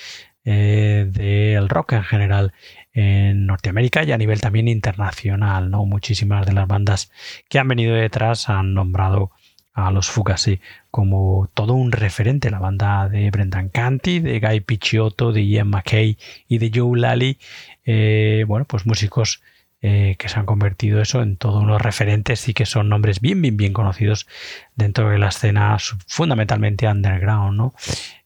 eh, 0.43 1.07
del 1.09 1.69
rock 1.69 1.93
en 1.93 2.03
general 2.03 2.53
en 2.91 3.45
Norteamérica 3.45 4.03
y 4.03 4.11
a 4.11 4.17
nivel 4.17 4.41
también 4.41 4.67
internacional. 4.67 5.69
¿no? 5.69 5.85
Muchísimas 5.85 6.45
de 6.45 6.53
las 6.53 6.67
bandas 6.67 7.11
que 7.47 7.59
han 7.59 7.67
venido 7.67 7.95
detrás 7.95 8.49
han 8.49 8.73
nombrado 8.73 9.31
a 9.73 9.91
los 9.91 10.09
Fugazi 10.09 10.59
como 10.89 11.49
todo 11.53 11.73
un 11.73 11.91
referente. 11.91 12.49
La 12.49 12.59
banda 12.59 13.07
de 13.07 13.29
Brendan 13.29 13.69
Canty, 13.69 14.19
de 14.19 14.39
Guy 14.39 14.61
Picciotto, 14.61 15.31
de 15.31 15.45
Ian 15.45 15.69
McKay 15.69 16.17
y 16.47 16.57
de 16.57 16.71
Joe 16.73 16.99
Lally. 16.99 17.37
Eh, 17.85 18.43
bueno, 18.47 18.65
pues 18.65 18.87
músicos 18.87 19.43
eh, 19.81 20.15
que 20.17 20.29
se 20.29 20.39
han 20.39 20.45
convertido 20.45 21.01
eso 21.01 21.21
en 21.21 21.37
todos 21.37 21.63
unos 21.63 21.81
referentes 21.81 22.47
y 22.49 22.53
que 22.53 22.65
son 22.65 22.89
nombres 22.89 23.21
bien, 23.21 23.41
bien, 23.41 23.57
bien 23.57 23.73
conocidos 23.73 24.27
dentro 24.75 25.09
de 25.09 25.19
la 25.19 25.29
escena 25.29 25.77
fundamentalmente 26.07 26.87
underground, 26.87 27.57
¿no? 27.57 27.73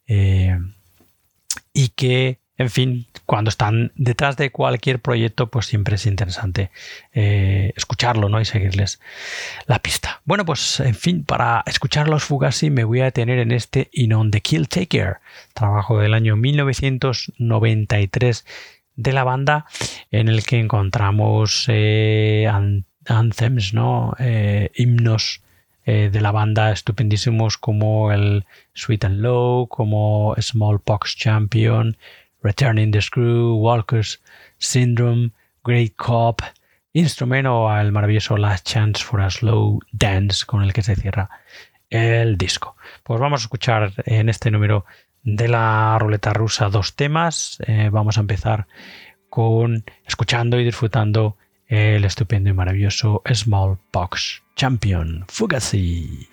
Eh, 0.07 0.57
y 1.73 1.89
que 1.89 2.41
en 2.61 2.69
fin, 2.69 3.07
cuando 3.25 3.49
están 3.49 3.91
detrás 3.95 4.37
de 4.37 4.51
cualquier 4.51 4.99
proyecto, 4.99 5.47
pues 5.47 5.65
siempre 5.65 5.95
es 5.95 6.05
interesante 6.05 6.69
eh, 7.11 7.73
escucharlo 7.75 8.29
¿no? 8.29 8.39
y 8.39 8.45
seguirles 8.45 8.99
la 9.65 9.79
pista. 9.79 10.21
Bueno, 10.25 10.45
pues 10.45 10.79
en 10.79 10.93
fin, 10.93 11.23
para 11.23 11.63
escuchar 11.65 12.07
los 12.07 12.23
Fugazi 12.23 12.69
me 12.69 12.83
voy 12.83 12.99
a 12.99 13.05
detener 13.05 13.39
en 13.39 13.51
este 13.51 13.89
In 13.93 14.13
on 14.13 14.29
the 14.29 14.41
Kill 14.41 14.69
Taker, 14.69 15.17
trabajo 15.55 15.97
del 15.97 16.13
año 16.13 16.35
1993 16.35 18.45
de 19.01 19.13
la 19.13 19.23
banda, 19.23 19.65
en 20.11 20.27
el 20.27 20.43
que 20.45 20.59
encontramos 20.59 21.65
eh, 21.67 22.49
anthems, 23.05 23.73
¿no? 23.73 24.13
Eh, 24.19 24.71
himnos 24.75 25.41
de 25.83 26.21
la 26.21 26.31
banda 26.31 26.71
estupendísimos 26.71 27.57
como 27.57 28.13
el 28.13 28.45
Sweet 28.75 29.03
and 29.03 29.19
Low, 29.19 29.67
como 29.67 30.35
Smallpox 30.39 31.17
Champion, 31.17 31.97
Returning 32.43 32.91
the 32.91 33.01
Screw, 33.01 33.55
Walker's 33.55 34.21
Syndrome, 34.57 35.31
Great 35.63 35.95
Cop, 35.97 36.41
Instrument 36.93 37.47
o 37.47 37.69
maravilloso 37.91 38.37
Last 38.37 38.67
Chance 38.67 39.03
for 39.03 39.21
a 39.21 39.29
Slow 39.29 39.79
Dance 39.91 40.45
con 40.45 40.61
el 40.61 40.73
que 40.73 40.81
se 40.81 40.95
cierra 40.95 41.29
el 41.89 42.37
disco. 42.37 42.75
Pues 43.03 43.19
vamos 43.19 43.41
a 43.41 43.45
escuchar 43.45 43.93
en 44.05 44.29
este 44.29 44.51
número 44.51 44.85
de 45.23 45.47
la 45.47 45.97
ruleta 45.99 46.33
rusa 46.33 46.69
dos 46.69 46.95
temas. 46.95 47.57
Eh, 47.67 47.89
vamos 47.91 48.17
a 48.17 48.21
empezar 48.21 48.67
con 49.29 49.83
escuchando 50.05 50.59
y 50.59 50.65
disfrutando 50.65 51.37
el 51.67 52.03
estupendo 52.03 52.49
y 52.49 52.53
maravilloso 52.53 53.21
Smallpox 53.25 54.43
Champion 54.55 55.25
Fugazi. 55.29 56.30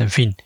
En 0.00 0.10
fin, 0.10 0.36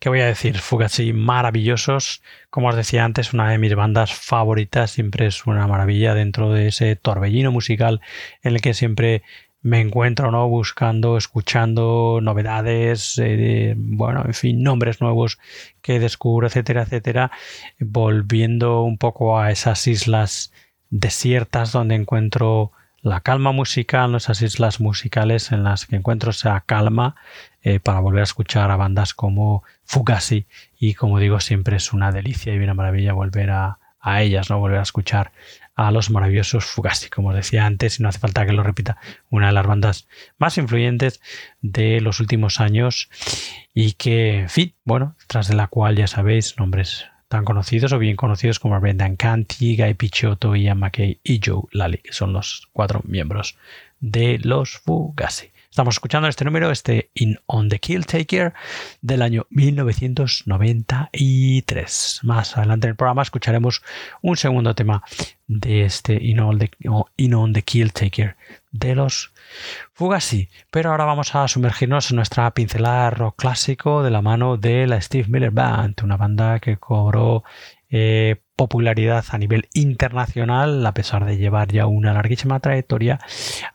¿Qué 0.00 0.08
voy 0.08 0.20
a 0.20 0.26
decir? 0.26 0.58
Fugazi 0.58 1.12
maravillosos. 1.12 2.22
Como 2.48 2.68
os 2.68 2.74
decía 2.76 3.04
antes, 3.04 3.34
una 3.34 3.50
de 3.50 3.58
mis 3.58 3.74
bandas 3.74 4.14
favoritas. 4.14 4.92
Siempre 4.92 5.26
es 5.26 5.46
una 5.46 5.66
maravilla 5.66 6.14
dentro 6.14 6.50
de 6.52 6.68
ese 6.68 6.96
torbellino 6.96 7.52
musical 7.52 8.00
en 8.42 8.54
el 8.54 8.62
que 8.62 8.72
siempre 8.72 9.22
me 9.60 9.80
encuentro, 9.80 10.30
¿no? 10.30 10.48
Buscando, 10.48 11.18
escuchando 11.18 12.20
novedades, 12.22 13.20
eh, 13.22 13.74
bueno, 13.76 14.22
en 14.24 14.32
fin, 14.32 14.62
nombres 14.62 15.02
nuevos 15.02 15.38
que 15.82 16.00
descubro, 16.00 16.46
etcétera, 16.46 16.84
etcétera, 16.84 17.30
volviendo 17.78 18.82
un 18.82 18.96
poco 18.96 19.38
a 19.38 19.50
esas 19.50 19.86
islas 19.86 20.50
desiertas 20.88 21.72
donde 21.72 21.94
encuentro 21.94 22.72
la 23.02 23.20
calma 23.20 23.52
musical, 23.52 24.14
esas 24.14 24.42
islas 24.42 24.80
musicales 24.80 25.52
en 25.52 25.64
las 25.64 25.86
que 25.86 25.96
encuentro 25.96 26.30
esa 26.30 26.60
calma 26.60 27.16
eh, 27.62 27.80
para 27.80 28.00
volver 28.00 28.20
a 28.20 28.24
escuchar 28.24 28.70
a 28.70 28.76
bandas 28.76 29.14
como 29.14 29.62
Fugazi. 29.84 30.46
Y 30.78 30.94
como 30.94 31.18
digo 31.18 31.40
siempre 31.40 31.76
es 31.76 31.92
una 31.92 32.12
delicia 32.12 32.54
y 32.54 32.58
una 32.58 32.74
maravilla 32.74 33.12
volver 33.12 33.50
a, 33.50 33.78
a 34.00 34.22
ellas, 34.22 34.50
no 34.50 34.58
volver 34.58 34.78
a 34.78 34.82
escuchar 34.82 35.32
a 35.76 35.90
los 35.90 36.10
maravillosos 36.10 36.66
Fugazi, 36.66 37.08
como 37.08 37.30
os 37.30 37.34
decía 37.34 37.64
antes, 37.64 37.98
y 37.98 38.02
no 38.02 38.10
hace 38.10 38.18
falta 38.18 38.44
que 38.44 38.52
lo 38.52 38.62
repita, 38.62 38.98
una 39.30 39.46
de 39.46 39.52
las 39.52 39.66
bandas 39.66 40.08
más 40.36 40.58
influyentes 40.58 41.22
de 41.62 42.02
los 42.02 42.20
últimos 42.20 42.60
años 42.60 43.08
y 43.72 43.92
que, 43.92 44.40
en 44.40 44.50
fin, 44.50 44.74
bueno, 44.84 45.16
tras 45.26 45.48
de 45.48 45.54
la 45.54 45.68
cual 45.68 45.96
ya 45.96 46.06
sabéis, 46.06 46.58
nombres 46.58 47.06
tan 47.30 47.44
conocidos 47.44 47.92
o 47.92 47.98
bien 48.00 48.16
conocidos 48.16 48.58
como 48.58 48.80
Brendan 48.80 49.14
Canty, 49.14 49.76
Guy 49.76 49.94
Picciotto, 49.94 50.56
Ian 50.56 50.80
McKay 50.80 51.20
y 51.22 51.40
Joe 51.42 51.62
Lally, 51.70 51.98
que 51.98 52.12
son 52.12 52.32
los 52.32 52.68
cuatro 52.72 53.02
miembros 53.04 53.56
de 54.00 54.40
los 54.42 54.78
Fugazi. 54.78 55.52
Estamos 55.70 55.94
escuchando 55.94 56.26
este 56.26 56.44
número, 56.44 56.72
este 56.72 57.12
In 57.14 57.38
On 57.46 57.68
The 57.68 57.78
Kill 57.78 58.04
Taker 58.04 58.52
del 59.00 59.22
año 59.22 59.46
1993. 59.50 62.20
Más 62.24 62.56
adelante 62.56 62.88
en 62.88 62.90
el 62.90 62.96
programa 62.96 63.22
escucharemos 63.22 63.80
un 64.22 64.36
segundo 64.36 64.74
tema 64.74 65.04
de 65.46 65.84
este 65.84 66.14
In 66.14 66.40
The, 66.58 66.72
In 67.16 67.34
on 67.34 67.52
the 67.52 67.62
Kill 67.62 67.92
Taker 67.92 68.34
de 68.72 68.96
los 68.96 69.32
Fugazi. 69.92 70.48
Pero 70.70 70.90
ahora 70.90 71.04
vamos 71.04 71.34
a 71.34 71.46
sumergirnos 71.48 72.10
en 72.10 72.16
nuestra 72.16 72.50
pincelada 72.52 73.10
rock 73.10 73.36
clásico 73.36 74.02
de 74.02 74.10
la 74.10 74.22
mano 74.22 74.56
de 74.56 74.86
la 74.86 75.00
Steve 75.00 75.28
Miller 75.28 75.50
Band, 75.50 76.02
una 76.02 76.16
banda 76.16 76.60
que 76.60 76.76
cobró 76.76 77.44
eh, 77.90 78.36
popularidad 78.54 79.24
a 79.30 79.38
nivel 79.38 79.68
internacional, 79.74 80.86
a 80.86 80.94
pesar 80.94 81.24
de 81.24 81.38
llevar 81.38 81.72
ya 81.72 81.86
una 81.86 82.12
larguísima 82.12 82.60
trayectoria 82.60 83.18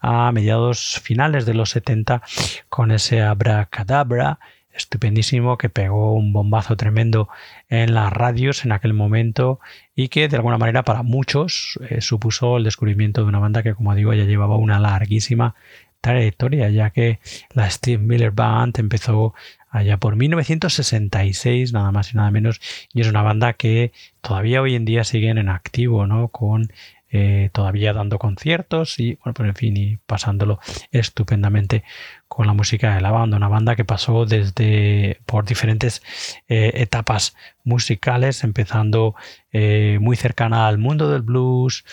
a 0.00 0.30
mediados 0.32 1.00
finales 1.02 1.44
de 1.44 1.54
los 1.54 1.70
70 1.70 2.22
con 2.68 2.92
ese 2.92 3.22
abracadabra 3.22 4.38
estupendísimo 4.76 5.58
que 5.58 5.68
pegó 5.68 6.14
un 6.14 6.32
bombazo 6.32 6.76
tremendo 6.76 7.28
en 7.68 7.94
las 7.94 8.12
radios 8.12 8.64
en 8.64 8.72
aquel 8.72 8.94
momento 8.94 9.60
y 9.94 10.08
que 10.08 10.28
de 10.28 10.36
alguna 10.36 10.58
manera 10.58 10.82
para 10.84 11.02
muchos 11.02 11.78
eh, 11.88 12.00
supuso 12.00 12.56
el 12.56 12.64
descubrimiento 12.64 13.22
de 13.22 13.28
una 13.28 13.38
banda 13.38 13.62
que 13.62 13.74
como 13.74 13.94
digo 13.94 14.12
ya 14.14 14.24
llevaba 14.24 14.56
una 14.56 14.78
larguísima 14.78 15.54
trayectoria 16.00 16.68
ya 16.70 16.90
que 16.90 17.18
la 17.54 17.68
Steve 17.70 18.02
Miller 18.02 18.30
Band 18.30 18.78
empezó 18.78 19.34
allá 19.76 19.98
por 19.98 20.16
1966, 20.16 21.72
nada 21.72 21.92
más 21.92 22.12
y 22.12 22.16
nada 22.16 22.30
menos, 22.30 22.60
y 22.92 23.02
es 23.02 23.08
una 23.08 23.22
banda 23.22 23.52
que 23.52 23.92
todavía 24.22 24.62
hoy 24.62 24.74
en 24.74 24.84
día 24.84 25.04
siguen 25.04 25.38
en 25.38 25.48
activo, 25.48 26.06
¿no? 26.06 26.28
Con 26.28 26.72
eh, 27.10 27.50
todavía 27.52 27.92
dando 27.92 28.18
conciertos 28.18 28.98
y 28.98 29.14
bueno, 29.14 29.34
pues 29.34 29.48
en 29.48 29.54
fin, 29.54 29.76
y 29.76 29.96
pasándolo 29.96 30.58
estupendamente 30.90 31.84
con 32.26 32.48
la 32.48 32.52
música 32.52 32.94
de 32.96 33.00
la 33.00 33.12
banda, 33.12 33.36
una 33.36 33.48
banda 33.48 33.76
que 33.76 33.84
pasó 33.84 34.26
desde 34.26 35.20
por 35.24 35.44
diferentes 35.44 36.02
eh, 36.48 36.72
etapas 36.74 37.36
musicales, 37.62 38.42
empezando 38.42 39.14
eh, 39.52 39.98
muy 40.00 40.16
cercana 40.16 40.66
al 40.66 40.78
mundo 40.78 41.10
del 41.10 41.22
blues, 41.22 41.84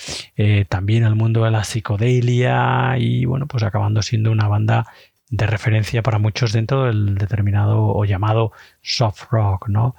también 0.70 1.04
al 1.04 1.16
mundo 1.16 1.44
de 1.44 1.52
la 1.52 1.64
psicodelia 1.64 2.96
y 2.98 3.26
bueno, 3.26 3.48
pues 3.48 3.64
acabando 3.64 4.02
siendo 4.02 4.32
una 4.32 4.48
banda 4.48 4.88
de 5.30 5.48
referencia 5.48 6.04
para 6.04 6.20
muchos 6.20 6.54
dentro 6.54 6.86
del 6.86 7.16
determinado 7.16 7.82
o 7.82 8.06
llamado 8.06 8.52
soft 8.82 9.32
rock, 9.32 9.68
¿no? 9.68 9.96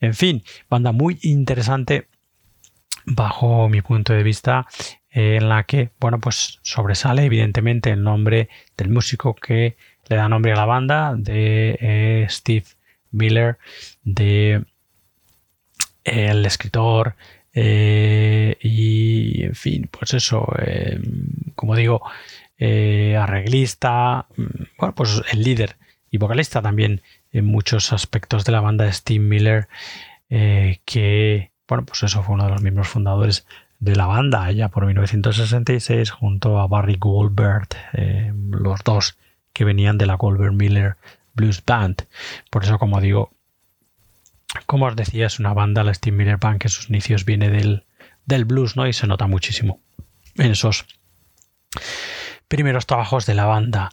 En 0.00 0.12
fin, 0.12 0.42
banda 0.68 0.92
muy 0.92 1.18
interesante 1.22 2.08
bajo 3.06 3.68
mi 3.68 3.80
punto 3.82 4.12
de 4.12 4.22
vista 4.22 4.66
en 5.10 5.48
la 5.48 5.64
que, 5.64 5.90
bueno, 5.98 6.20
pues 6.20 6.58
sobresale 6.62 7.24
evidentemente 7.24 7.90
el 7.90 8.02
nombre 8.02 8.48
del 8.76 8.90
músico 8.90 9.34
que 9.34 9.76
le 10.08 10.16
da 10.16 10.28
nombre 10.28 10.52
a 10.52 10.56
la 10.56 10.66
banda, 10.66 11.14
de 11.16 11.78
eh, 11.80 12.26
Steve 12.28 12.66
Miller, 13.12 13.58
de 14.04 14.64
el 16.04 16.46
escritor 16.46 17.16
eh, 17.52 18.56
y, 18.60 19.44
en 19.44 19.54
fin, 19.54 19.88
pues 19.90 20.12
eso, 20.14 20.46
eh, 20.58 21.00
como 21.54 21.74
digo, 21.74 22.02
eh, 22.58 23.16
arreglista, 23.16 24.26
mm, 24.36 24.44
bueno, 24.78 24.94
pues 24.94 25.22
el 25.32 25.42
líder 25.42 25.76
y 26.10 26.18
vocalista 26.18 26.62
también 26.62 27.02
en 27.32 27.46
muchos 27.46 27.92
aspectos 27.92 28.44
de 28.44 28.52
la 28.52 28.60
banda 28.60 28.90
Steve 28.92 29.24
Miller, 29.24 29.68
eh, 30.30 30.80
que, 30.84 31.50
bueno, 31.68 31.84
pues 31.84 32.02
eso 32.02 32.22
fue 32.22 32.34
uno 32.34 32.44
de 32.44 32.50
los 32.50 32.62
miembros 32.62 32.88
fundadores 32.88 33.46
de 33.78 33.96
la 33.96 34.06
banda, 34.06 34.50
ya 34.52 34.68
por 34.68 34.86
1966, 34.86 36.10
junto 36.10 36.58
a 36.58 36.66
Barry 36.66 36.96
Goldberg, 36.98 37.68
eh, 37.92 38.32
los 38.50 38.82
dos 38.84 39.18
que 39.52 39.64
venían 39.64 39.98
de 39.98 40.06
la 40.06 40.14
Goldberg 40.14 40.52
Miller 40.52 40.96
Blues 41.34 41.62
Band. 41.64 42.06
Por 42.50 42.64
eso, 42.64 42.78
como 42.78 43.00
digo, 43.00 43.30
como 44.66 44.86
os 44.86 44.96
decía, 44.96 45.26
es 45.26 45.38
una 45.38 45.52
banda, 45.52 45.84
la 45.84 45.94
Steve 45.94 46.16
Miller 46.16 46.38
Band, 46.38 46.58
que 46.58 46.68
sus 46.68 46.88
inicios 46.88 47.24
viene 47.24 47.50
del, 47.50 47.84
del 48.24 48.44
blues, 48.44 48.76
¿no? 48.76 48.86
Y 48.86 48.92
se 48.92 49.06
nota 49.06 49.26
muchísimo 49.26 49.80
en 50.36 50.52
esos 50.52 50.86
primeros 52.48 52.86
trabajos 52.86 53.26
de 53.26 53.34
la 53.34 53.46
banda. 53.46 53.90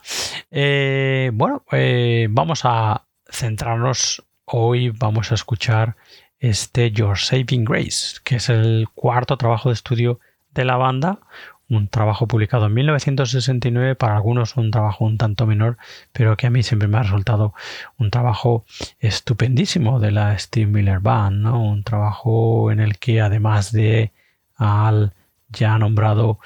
Eh, 0.52 1.32
bueno, 1.34 1.64
eh, 1.72 2.28
vamos 2.30 2.62
a 2.64 3.06
centrarnos 3.30 4.24
hoy, 4.46 4.90
vamos 4.90 5.32
a 5.32 5.36
escuchar 5.36 5.96
este 6.44 6.92
Your 6.92 7.18
Saving 7.18 7.64
Grace, 7.64 8.18
que 8.26 8.36
es 8.36 8.50
el 8.50 8.90
cuarto 8.94 9.38
trabajo 9.38 9.70
de 9.70 9.74
estudio 9.74 10.20
de 10.54 10.66
la 10.66 10.76
banda, 10.76 11.20
un 11.70 11.88
trabajo 11.88 12.28
publicado 12.28 12.66
en 12.66 12.74
1969, 12.74 13.96
para 13.96 14.18
algunos 14.18 14.58
un 14.58 14.70
trabajo 14.70 15.06
un 15.06 15.18
tanto 15.18 15.48
menor, 15.48 15.78
pero 16.12 16.36
que 16.36 16.48
a 16.48 16.50
mí 16.50 16.62
siempre 16.62 16.90
me 16.90 16.98
ha 16.98 17.04
resultado 17.04 17.54
un 17.98 18.12
trabajo 18.12 18.66
estupendísimo 19.00 20.02
de 20.02 20.12
la 20.12 20.38
Steve 20.38 20.68
Miller 20.70 21.00
Band, 21.00 21.44
¿no? 21.44 21.64
un 21.64 21.84
trabajo 21.86 22.72
en 22.72 22.82
el 22.82 23.00
que 23.00 23.22
además 23.22 23.72
de 23.72 24.12
al 24.58 25.14
ya 25.48 25.78
nombrado 25.78 26.40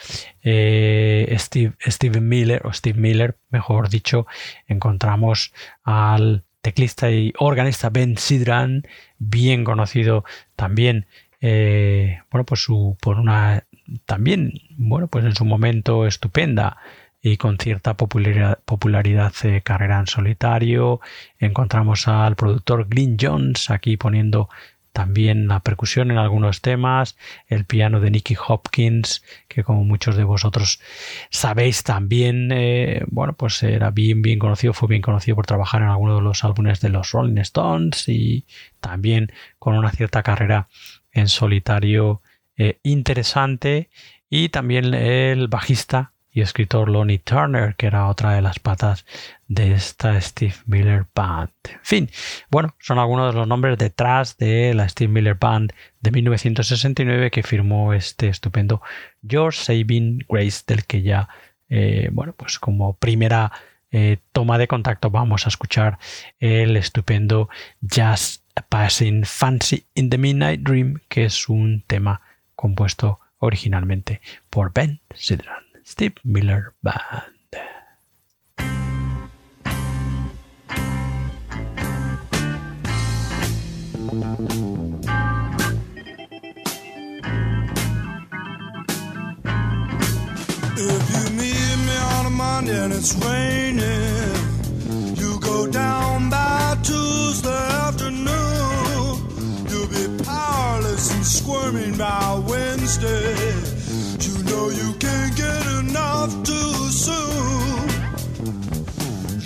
eh, 0.43 1.35
Steve, 1.39 2.21
Miller, 2.21 2.61
o 2.67 2.71
Steve 2.71 2.99
Miller, 2.99 3.37
mejor 3.49 3.89
dicho, 3.89 4.27
encontramos 4.67 5.53
al 5.83 6.43
teclista 6.67 7.09
y 7.09 7.31
organista 7.39 7.89
Ben 7.89 8.17
Sidran, 8.17 8.83
bien 9.19 9.63
conocido 9.63 10.25
también, 10.57 11.05
eh, 11.39 12.19
bueno, 12.29 12.45
pues 12.45 12.59
su, 12.61 12.97
por 12.99 13.19
una, 13.19 13.63
también, 14.05 14.51
bueno, 14.75 15.07
pues 15.07 15.23
en 15.23 15.33
su 15.33 15.45
momento 15.45 16.05
estupenda 16.05 16.75
y 17.21 17.37
con 17.37 17.57
cierta 17.57 17.95
popularidad, 17.95 18.59
popularidad 18.65 19.31
carrera 19.63 19.97
en 20.01 20.07
solitario. 20.07 20.99
Encontramos 21.39 22.09
al 22.09 22.35
productor 22.35 22.89
Glyn 22.89 23.15
Jones 23.17 23.69
aquí 23.69 23.95
poniendo 23.95 24.49
también 24.97 25.47
la 25.47 25.59
percusión 25.59 26.09
en 26.09 26.17
algunos 26.17 26.61
temas, 26.61 27.19
el 27.45 27.65
piano 27.65 27.99
de 27.99 28.09
Nicky 28.09 28.35
Hopkins, 28.47 29.23
que 29.47 29.63
como 29.63 29.83
muchos 29.83 30.15
de 30.15 30.23
vosotros 30.23 30.81
sabéis 31.29 31.83
también, 31.83 32.51
eh, 32.51 33.03
bueno, 33.05 33.33
pues 33.33 33.61
era 33.61 33.91
bien, 33.91 34.23
bien 34.23 34.39
conocido, 34.39 34.73
fue 34.73 34.87
bien 34.87 35.03
conocido 35.03 35.35
por 35.35 35.45
trabajar 35.45 35.83
en 35.83 35.89
algunos 35.89 36.17
de 36.17 36.23
los 36.23 36.43
álbumes 36.43 36.81
de 36.81 36.89
los 36.89 37.11
Rolling 37.11 37.37
Stones 37.37 38.09
y 38.09 38.47
también 38.79 39.31
con 39.59 39.77
una 39.77 39.91
cierta 39.91 40.23
carrera 40.23 40.67
en 41.11 41.27
solitario 41.27 42.23
eh, 42.57 42.79
interesante. 42.81 43.91
Y 44.31 44.49
también 44.49 44.95
el 44.95 45.47
bajista 45.47 46.13
y 46.37 46.41
escritor 46.41 46.87
Lonnie 46.87 47.17
Turner, 47.17 47.73
que 47.75 47.87
era 47.87 48.07
otra 48.07 48.33
de 48.33 48.43
las 48.43 48.59
patas 48.59 49.07
de 49.47 49.71
esta 49.71 50.21
Steve 50.21 50.53
Miller 50.67 51.07
Band. 51.15 51.49
En 51.67 51.79
fin, 51.81 52.09
bueno, 52.51 52.75
son 52.77 52.99
algunos 52.99 53.33
de 53.33 53.39
los 53.39 53.47
nombres 53.47 53.79
detrás 53.79 54.37
de 54.37 54.75
la 54.75 54.87
Steve 54.87 55.11
Miller 55.11 55.33
Band 55.33 55.73
de 55.99 56.11
1969 56.11 57.31
que 57.31 57.41
firmó 57.41 57.91
este 57.91 58.27
estupendo 58.27 58.83
Your 59.23 59.51
Saving 59.51 60.25
Grace, 60.29 60.61
del 60.67 60.85
que 60.85 61.01
ya, 61.01 61.27
eh, 61.69 62.09
bueno, 62.11 62.33
pues 62.37 62.59
como 62.59 62.93
primera 62.97 63.51
eh, 63.89 64.17
toma 64.31 64.59
de 64.59 64.67
contacto 64.67 65.09
vamos 65.09 65.47
a 65.47 65.49
escuchar 65.49 65.97
el 66.37 66.77
estupendo 66.77 67.49
Just 67.81 68.43
Passing 68.69 69.25
Fancy 69.25 69.87
in 69.95 70.11
the 70.11 70.19
Midnight 70.19 70.61
Dream, 70.61 71.01
que 71.09 71.25
es 71.25 71.49
un 71.49 71.83
tema 71.87 72.21
compuesto 72.53 73.21
originalmente 73.39 74.21
por 74.51 74.71
Ben 74.71 75.01
Sidran. 75.15 75.66
Steve 75.87 76.17
Miller 76.25 76.73
Band. 76.83 77.23
If 90.79 91.03
you 91.13 91.23
meet 91.37 91.77
me 91.87 91.97
on 91.97 92.25
a 92.25 92.29
Monday 92.31 92.83
and 92.83 92.91
it's 92.91 93.15
raining, 93.15 94.35
you 95.15 95.39
go 95.39 95.71
down 95.71 96.29
by 96.29 96.77
Tuesday 96.83 97.69
afternoon. 97.87 98.27
You'll 99.69 99.87
be 99.87 100.23
powerless 100.25 101.13
and 101.15 101.25
squirming 101.25 101.97
by 101.97 102.43
Wednesday. 102.45 103.66
You 104.71 104.93
can't 104.99 105.35
get 105.35 105.65
enough 105.79 106.31
too 106.43 106.73
soon. 106.89 107.89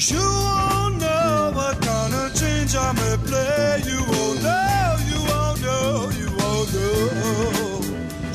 You 0.10 0.20
won't 0.20 1.00
know 1.00 1.52
what 1.54 1.82
kind 1.82 2.14
of 2.14 2.34
change 2.34 2.76
I 2.76 2.92
may 2.94 3.18
play. 3.28 3.82
You 3.86 4.00
won't 4.12 4.42
know, 4.42 4.98
you 5.10 5.20
won't 5.30 5.62
know, 5.62 6.10
you 6.20 6.28
won't 6.40 6.74
know. 6.74 7.82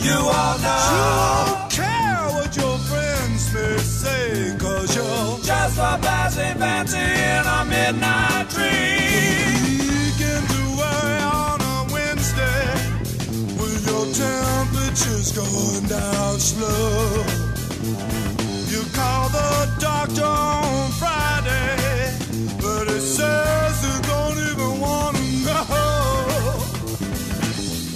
You 0.07 0.19
won't 0.31 0.63
know. 0.63 0.85
You 0.95 1.05
won't 1.21 1.73
care 1.73 2.23
what 2.37 2.57
your 2.57 2.79
friends 2.79 3.53
may 3.53 3.79
say, 3.79 4.57
cause 4.59 4.95
you're 4.95 5.39
just 5.43 5.79
a 5.79 5.99
passing 6.01 6.57
fancy 6.59 6.99
in 6.99 7.47
a 7.47 7.65
midnight 7.65 8.49
dream. 8.51 8.96
Temperature's 14.97 15.33
going 15.33 15.89
down 15.89 16.41
slow. 16.41 17.25
You 18.69 18.83
call 18.95 19.29
the 19.29 19.77
doctor 19.79 20.25
on 20.25 20.91
Friday, 20.93 22.17
but 22.61 22.89
it 22.89 23.01
says 23.01 23.85
you 23.85 24.03
don't 24.03 24.39
even 24.51 24.81
want 24.81 25.17
to 25.17 25.23
know. 25.45 25.67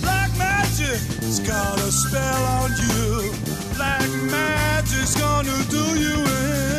Black 0.02 0.30
magic's 0.36 1.38
got 1.40 1.78
a 1.78 1.90
spell 1.90 2.44
on 2.60 2.70
you. 2.70 3.32
Black 3.76 4.08
magic's 4.30 5.16
gonna 5.16 5.64
do 5.70 5.98
you 5.98 6.14
in. 6.14 6.69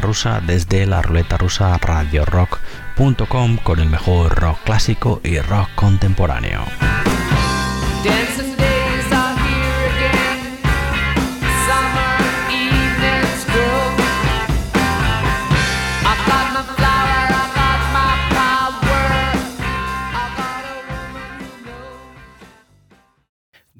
Rusa 0.00 0.40
desde 0.40 0.86
la 0.86 1.02
ruleta 1.02 1.36
rusa 1.36 1.76
radiorock.com 1.78 3.58
con 3.58 3.80
el 3.80 3.88
mejor 3.88 4.34
rock 4.34 4.58
clásico 4.64 5.20
y 5.24 5.38
rock 5.40 5.68
contemporáneo. 5.74 6.64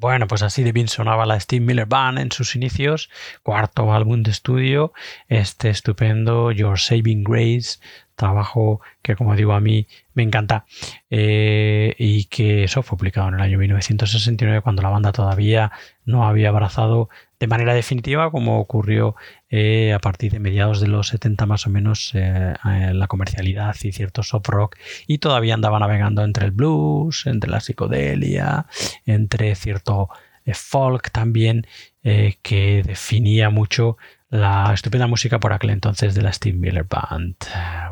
Bueno, 0.09 0.26
pues 0.26 0.40
así 0.40 0.62
de 0.64 0.72
bien 0.72 0.88
sonaba 0.88 1.26
la 1.26 1.38
Steve 1.38 1.62
Miller 1.62 1.84
Band 1.84 2.18
en 2.18 2.32
sus 2.32 2.56
inicios, 2.56 3.11
cuarto 3.42 3.92
álbum 3.92 4.22
de 4.22 4.30
estudio, 4.30 4.94
este 5.28 5.68
estupendo 5.68 6.50
Your 6.50 6.78
Saving 6.78 7.24
Grace, 7.24 7.78
trabajo 8.18 8.80
que 9.00 9.16
como 9.16 9.36
digo 9.36 9.52
a 9.52 9.60
mí 9.60 9.86
me 10.12 10.24
encanta 10.24 10.66
eh, 11.08 11.94
y 11.98 12.24
que 12.24 12.64
eso 12.64 12.82
fue 12.82 12.98
publicado 12.98 13.28
en 13.28 13.34
el 13.34 13.40
año 13.40 13.58
1969 13.58 14.60
cuando 14.60 14.82
la 14.82 14.90
banda 14.90 15.12
todavía 15.12 15.70
no 16.04 16.26
había 16.26 16.48
abrazado 16.48 17.08
de 17.38 17.46
manera 17.46 17.74
definitiva 17.74 18.30
como 18.32 18.58
ocurrió 18.58 19.14
eh, 19.50 19.92
a 19.92 20.00
partir 20.00 20.32
de 20.32 20.40
mediados 20.40 20.80
de 20.80 20.88
los 20.88 21.08
70 21.08 21.46
más 21.46 21.66
o 21.68 21.70
menos 21.70 22.10
eh, 22.14 22.54
la 22.64 23.06
comercialidad 23.06 23.76
y 23.82 23.92
cierto 23.92 24.24
soft 24.24 24.48
rock 24.48 24.76
y 25.06 25.18
todavía 25.18 25.54
andaba 25.54 25.78
navegando 25.78 26.24
entre 26.24 26.44
el 26.44 26.50
blues, 26.50 27.24
entre 27.26 27.50
la 27.50 27.60
psicodelia, 27.60 28.66
entre 29.06 29.54
cierto 29.54 30.08
folk 30.52 31.12
también 31.12 31.66
que 32.02 32.82
definía 32.84 33.50
mucho 33.50 33.98
la 34.31 34.72
estupenda 34.74 35.07
música 35.07 35.39
por 35.39 35.53
aquel 35.53 35.70
entonces 35.70 36.14
de 36.14 36.22
la 36.22 36.33
Steve 36.33 36.59
Miller 36.59 36.85
Band. 36.85 37.37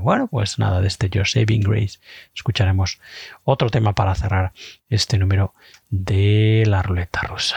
Bueno, 0.00 0.26
pues 0.26 0.58
nada, 0.58 0.80
de 0.80 0.88
este 0.88 1.08
Your 1.08 1.26
Saving 1.26 1.62
Grace 1.62 1.98
escucharemos 2.34 3.00
otro 3.44 3.70
tema 3.70 3.94
para 3.94 4.14
cerrar 4.14 4.52
este 4.90 5.16
número 5.18 5.54
de 5.88 6.64
la 6.66 6.82
ruleta 6.82 7.22
rusa. 7.22 7.56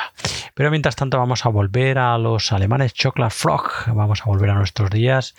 Pero 0.53 0.71
mientras 0.71 0.95
tanto 0.95 1.17
vamos 1.17 1.45
a 1.45 1.49
volver 1.49 1.97
a 1.97 2.17
los 2.17 2.51
alemanes 2.53 2.93
Chocolate 2.93 3.35
Frog, 3.35 3.69
vamos 3.87 4.21
a 4.21 4.25
volver 4.25 4.49
a 4.51 4.55
nuestros 4.55 4.89
días 4.89 5.35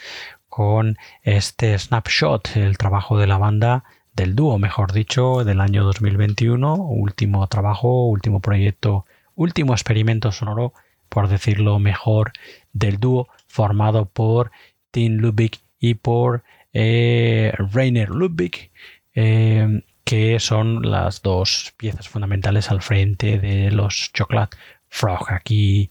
con 0.48 0.98
este 1.22 1.78
snapshot, 1.78 2.56
el 2.56 2.76
trabajo 2.76 3.16
de 3.16 3.26
la 3.26 3.38
banda, 3.38 3.84
del 4.12 4.34
dúo, 4.34 4.58
mejor 4.58 4.92
dicho, 4.92 5.44
del 5.44 5.60
año 5.60 5.84
2021, 5.84 6.74
último 6.74 7.46
trabajo, 7.46 8.06
último 8.08 8.40
proyecto, 8.40 9.06
último 9.34 9.72
experimento 9.72 10.30
sonoro, 10.32 10.74
por 11.08 11.28
decirlo 11.28 11.78
mejor, 11.78 12.32
del 12.72 12.98
dúo 12.98 13.28
formado 13.46 14.06
por 14.06 14.50
Tim 14.90 15.16
Ludwig 15.16 15.58
y 15.78 15.94
por 15.94 16.42
eh, 16.72 17.52
Rainer 17.72 18.10
Ludwig, 18.10 18.70
eh, 19.14 19.82
que 20.04 20.38
son 20.40 20.90
las 20.90 21.22
dos 21.22 21.72
piezas 21.76 22.08
fundamentales 22.08 22.70
al 22.70 22.82
frente 22.82 23.38
de 23.38 23.70
los 23.70 24.12
Chocolate 24.12 24.56
Frog. 24.88 25.30
Aquí 25.32 25.90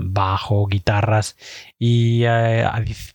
bajo, 0.00 0.66
guitarras 0.66 1.36
y 1.78 2.24
eh, 2.24 2.64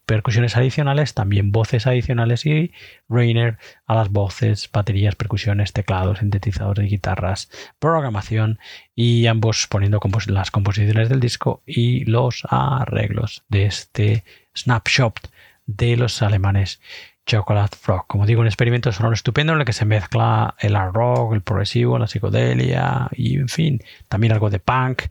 percusiones 0.06 0.58
adicionales, 0.58 1.14
también 1.14 1.52
voces 1.52 1.86
adicionales 1.88 2.46
y 2.46 2.72
Rainer 3.08 3.58
a 3.86 3.96
las 3.96 4.10
voces, 4.10 4.70
baterías, 4.72 5.16
percusiones, 5.16 5.74
teclados, 5.74 6.20
sintetizadores, 6.20 6.90
guitarras, 6.90 7.50
programación 7.80 8.60
y 8.96 9.28
ambos 9.28 9.68
poniendo 9.68 10.00
las 10.28 10.52
composiciones 10.52 11.10
del 11.10 11.20
disco 11.20 11.62
y 11.66 12.06
los 12.06 12.44
arreglos 12.50 13.44
de 13.50 13.66
este 13.66 14.24
snapshot 14.56 15.30
de 15.76 15.98
los 15.98 16.22
alemanes 16.22 16.80
Chocolate 17.26 17.78
Frog. 17.78 18.08
Como 18.08 18.26
digo, 18.26 18.42
un 18.42 18.48
experimento 18.48 18.92
sonoro 18.92 19.14
estupendo 19.14 19.54
en 19.54 19.60
el 19.60 19.66
que 19.66 19.74
se 19.74 19.86
mezcla 19.86 20.56
el 20.60 20.76
art 20.76 20.94
rock, 20.94 21.34
el 21.34 21.42
progresivo, 21.42 22.00
la 22.00 22.08
psicodelia 22.08 23.08
y, 23.12 23.38
en 23.38 23.48
fin, 23.48 23.82
también 24.08 24.34
algo 24.34 24.50
de 24.50 24.60
punk 24.60 25.04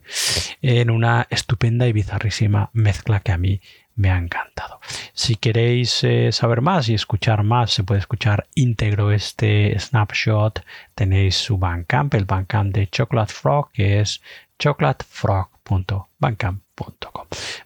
en 0.61 0.91
una 0.91 1.27
estupenda 1.31 1.87
y 1.87 1.93
bizarrísima 1.93 2.71
mezcla 2.73 3.21
que 3.21 3.33
a 3.33 3.39
mí 3.39 3.61
me 3.95 4.11
ha 4.11 4.19
encantado. 4.19 4.81
Si 5.13 5.37
queréis 5.37 6.03
eh, 6.05 6.33
saber 6.33 6.63
más 6.63 6.89
y 6.89 6.95
escuchar 6.95 7.43
más, 7.43 7.71
se 7.71 7.85
puede 7.85 8.01
escuchar 8.01 8.49
íntegro 8.55 9.13
este 9.13 9.79
snapshot. 9.79 10.65
Tenéis 10.95 11.37
su 11.37 11.59
Bandcamp, 11.59 12.15
el 12.15 12.25
Bandcamp 12.25 12.75
de 12.75 12.89
Chocolate 12.89 13.33
Frog, 13.33 13.71
que 13.73 14.01
es 14.01 14.23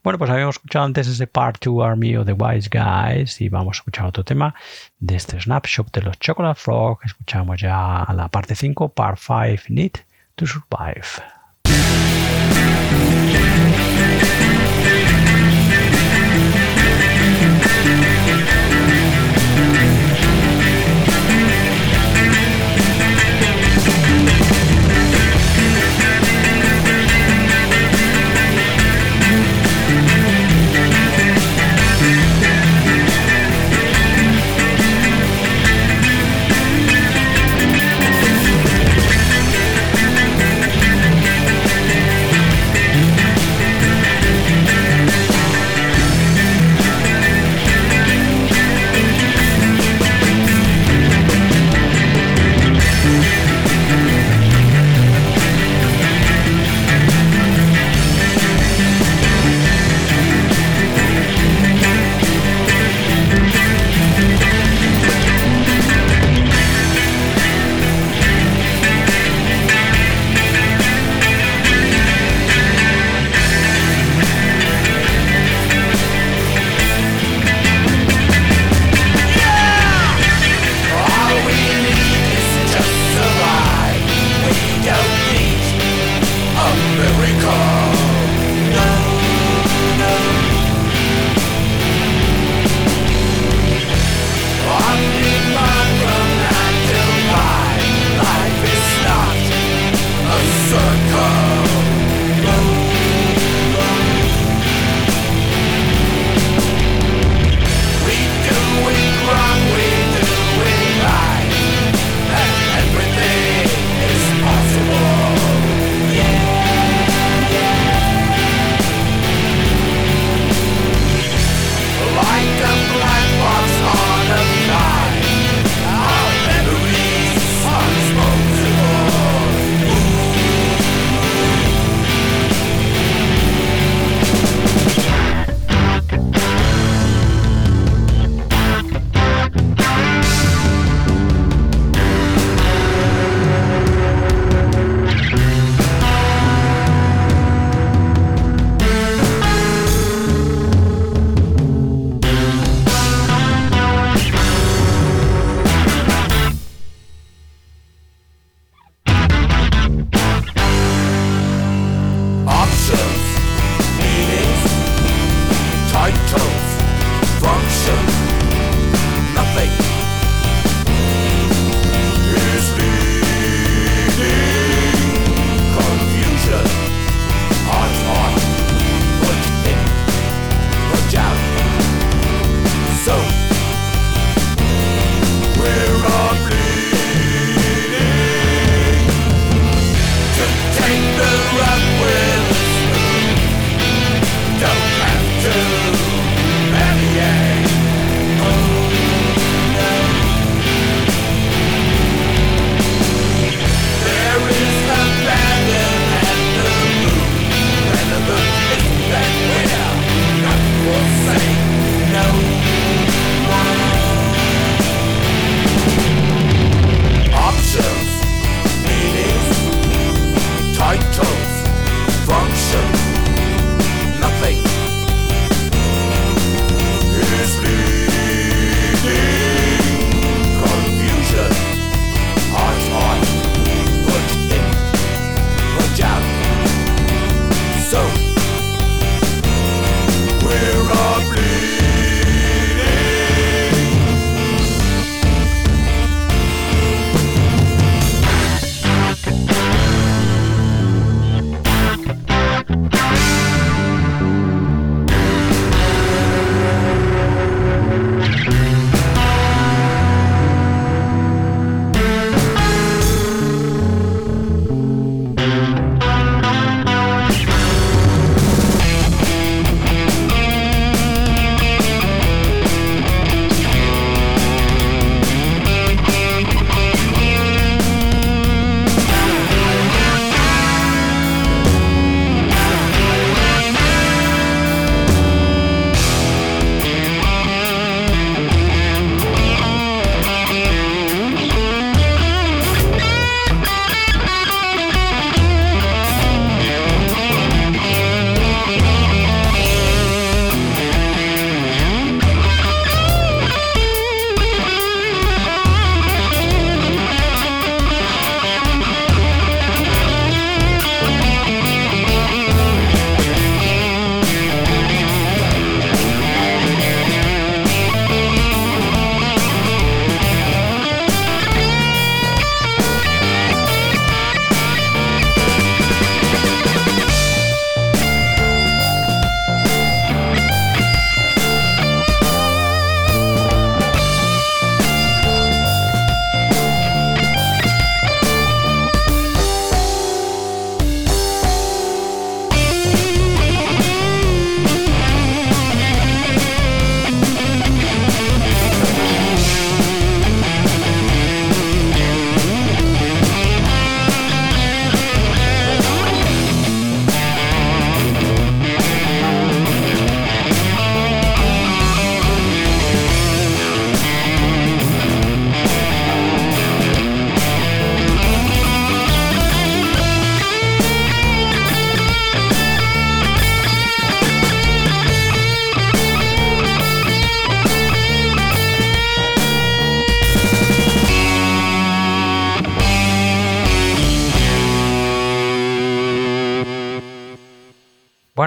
bueno, 0.03 0.19
pues 0.19 0.31
habíamos 0.31 0.57
escuchado 0.57 0.85
antes 0.85 1.09
ese 1.09 1.27
Part 1.27 1.65
2 1.65 1.85
Army 1.85 2.17
of 2.17 2.27
the 2.27 2.33
Wise 2.33 2.69
Guys 2.71 3.41
y 3.41 3.49
vamos 3.49 3.77
a 3.77 3.79
escuchar 3.79 4.07
otro 4.07 4.25
tema 4.25 4.55
de 4.99 5.17
este 5.17 5.41
snapshot 5.41 5.93
de 5.93 6.03
los 6.03 6.19
Chocolate 6.19 6.61
Frog. 6.61 6.99
Escuchamos 7.05 7.61
ya 7.61 8.07
la 8.15 8.29
parte 8.29 8.55
5, 8.55 8.91
Part 8.91 9.19
5, 9.19 9.65
Need 9.69 9.93
to 10.37 10.47
Survive. 10.47 11.05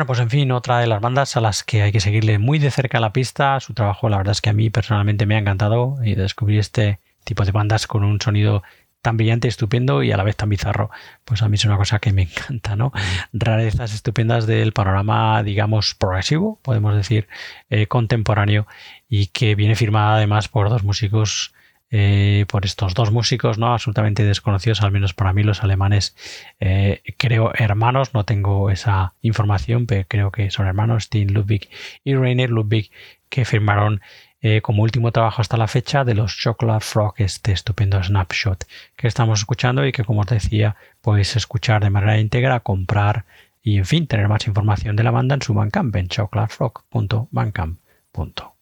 Pues 0.08 0.20
en 0.20 0.30
fin, 0.30 0.52
otra 0.52 0.80
de 0.80 0.88
las 0.88 1.02
bandas 1.02 1.36
a 1.38 1.42
las 1.42 1.64
que 1.64 1.84
hay 1.84 1.92
que 1.92 2.00
seguirle 2.00 2.40
muy 2.40 2.58
de 2.60 2.72
cerca 2.72 3.00
la 3.00 3.14
pista. 3.14 3.60
Su 3.60 3.74
trabajo, 3.74 4.10
la 4.10 4.18
verdad 4.18 4.32
es 4.32 4.42
que 4.42 4.50
a 4.50 4.54
mí 4.54 4.70
personalmente 4.70 5.26
me 5.26 5.36
ha 5.36 5.40
encantado 5.40 5.98
y 6.04 6.16
descubrir 6.16 6.60
este 6.60 7.00
tipo 7.26 7.44
de 7.44 7.52
bandas 7.52 7.86
con 7.88 8.04
un 8.04 8.20
sonido 8.22 8.64
tan 9.02 9.18
brillante, 9.18 9.48
estupendo 9.48 10.04
y 10.04 10.12
a 10.12 10.18
la 10.18 10.24
vez 10.24 10.36
tan 10.36 10.50
bizarro, 10.50 10.90
pues 11.26 11.42
a 11.42 11.50
mí 11.50 11.56
es 11.56 11.66
una 11.66 11.78
cosa 11.78 12.00
que 12.00 12.14
me 12.14 12.22
encanta, 12.32 12.76
¿no? 12.76 12.92
Rarezas 13.34 13.94
estupendas 13.94 14.48
del 14.48 14.74
panorama, 14.74 15.44
digamos, 15.44 15.94
progresivo, 15.94 16.60
podemos 16.64 16.96
decir, 16.96 17.28
eh, 17.70 17.88
contemporáneo 17.88 18.66
y 19.10 19.28
que 19.28 19.56
viene 19.56 19.76
firmada 19.76 20.16
además 20.16 20.48
por 20.48 20.70
dos 20.70 20.84
músicos 20.84 21.54
eh, 21.90 22.46
por 22.50 22.66
estos 22.66 22.94
dos 22.94 23.12
músicos 23.12 23.58
no 23.58 23.74
absolutamente 23.74 24.24
desconocidos, 24.24 24.82
al 24.82 24.92
menos 24.92 25.14
para 25.14 25.34
mí 25.34 25.44
los 25.44 25.64
alemanes, 25.64 26.16
eh, 26.60 27.02
creo 27.18 27.52
hermanos, 27.56 28.14
no 28.14 28.26
tengo 28.26 28.70
esa 28.70 29.14
información, 29.22 29.86
pero 29.86 30.06
creo 30.08 30.32
que 30.32 30.52
son 30.52 30.68
hermanos, 30.68 31.06
Steen 31.06 31.34
Ludwig 31.34 31.70
y 32.04 32.16
Rainer 32.16 32.50
Ludwig, 32.50 32.92
que 33.30 33.46
firmaron 33.46 34.02
eh, 34.42 34.62
como 34.62 34.84
último 34.84 35.12
trabajo 35.12 35.42
hasta 35.42 35.58
la 35.58 35.68
fecha 35.68 36.04
de 36.04 36.14
los 36.14 36.38
Chocolate 36.38 36.86
Frog, 36.86 37.16
este 37.18 37.54
estupendo 37.54 38.04
snapshot 38.04 38.66
que 38.96 39.08
estamos 39.08 39.40
escuchando 39.40 39.86
y 39.86 39.92
que 39.92 40.04
como 40.04 40.22
os 40.22 40.28
decía 40.28 40.76
podéis 41.02 41.36
escuchar 41.36 41.84
de 41.84 41.90
manera 41.90 42.20
íntegra, 42.20 42.60
comprar 42.60 43.26
y 43.64 43.78
en 43.78 43.86
fin 43.86 44.08
tener 44.08 44.28
más 44.28 44.46
información 44.48 44.96
de 44.96 45.04
la 45.04 45.12
banda 45.12 45.36
en 45.36 45.42
su 45.42 45.54
Bandcamp 45.54 45.96
en 45.96 46.08
chocolatefrog.bandcamp.com. 46.08 48.57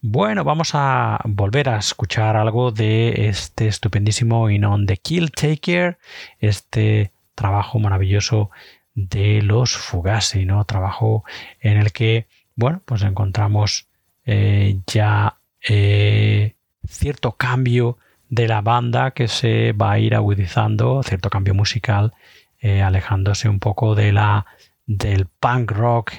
Bueno, 0.00 0.44
vamos 0.44 0.70
a 0.74 1.18
volver 1.24 1.68
a 1.68 1.78
escuchar 1.78 2.36
algo 2.36 2.70
de 2.70 3.28
este 3.28 3.66
estupendísimo 3.66 4.48
In 4.48 4.64
On 4.64 4.86
The 4.86 4.96
Kill 4.96 5.32
Taker, 5.32 5.98
este 6.38 7.10
trabajo 7.34 7.80
maravilloso 7.80 8.50
de 8.94 9.42
los 9.42 9.76
Fugazi, 9.76 10.44
¿no? 10.44 10.64
Trabajo 10.66 11.24
en 11.60 11.78
el 11.78 11.90
que, 11.90 12.28
bueno, 12.54 12.80
pues 12.84 13.02
encontramos 13.02 13.88
eh, 14.24 14.78
ya 14.86 15.38
eh, 15.68 16.54
cierto 16.86 17.32
cambio 17.32 17.98
de 18.28 18.46
la 18.46 18.60
banda 18.60 19.10
que 19.10 19.26
se 19.26 19.72
va 19.72 19.92
a 19.92 19.98
ir 19.98 20.14
agudizando, 20.14 21.02
cierto 21.02 21.28
cambio 21.28 21.54
musical, 21.54 22.14
eh, 22.60 22.82
alejándose 22.82 23.48
un 23.48 23.58
poco 23.58 23.96
de 23.96 24.12
la 24.12 24.46
del 24.88 25.26
punk 25.26 25.70
rock 25.72 26.12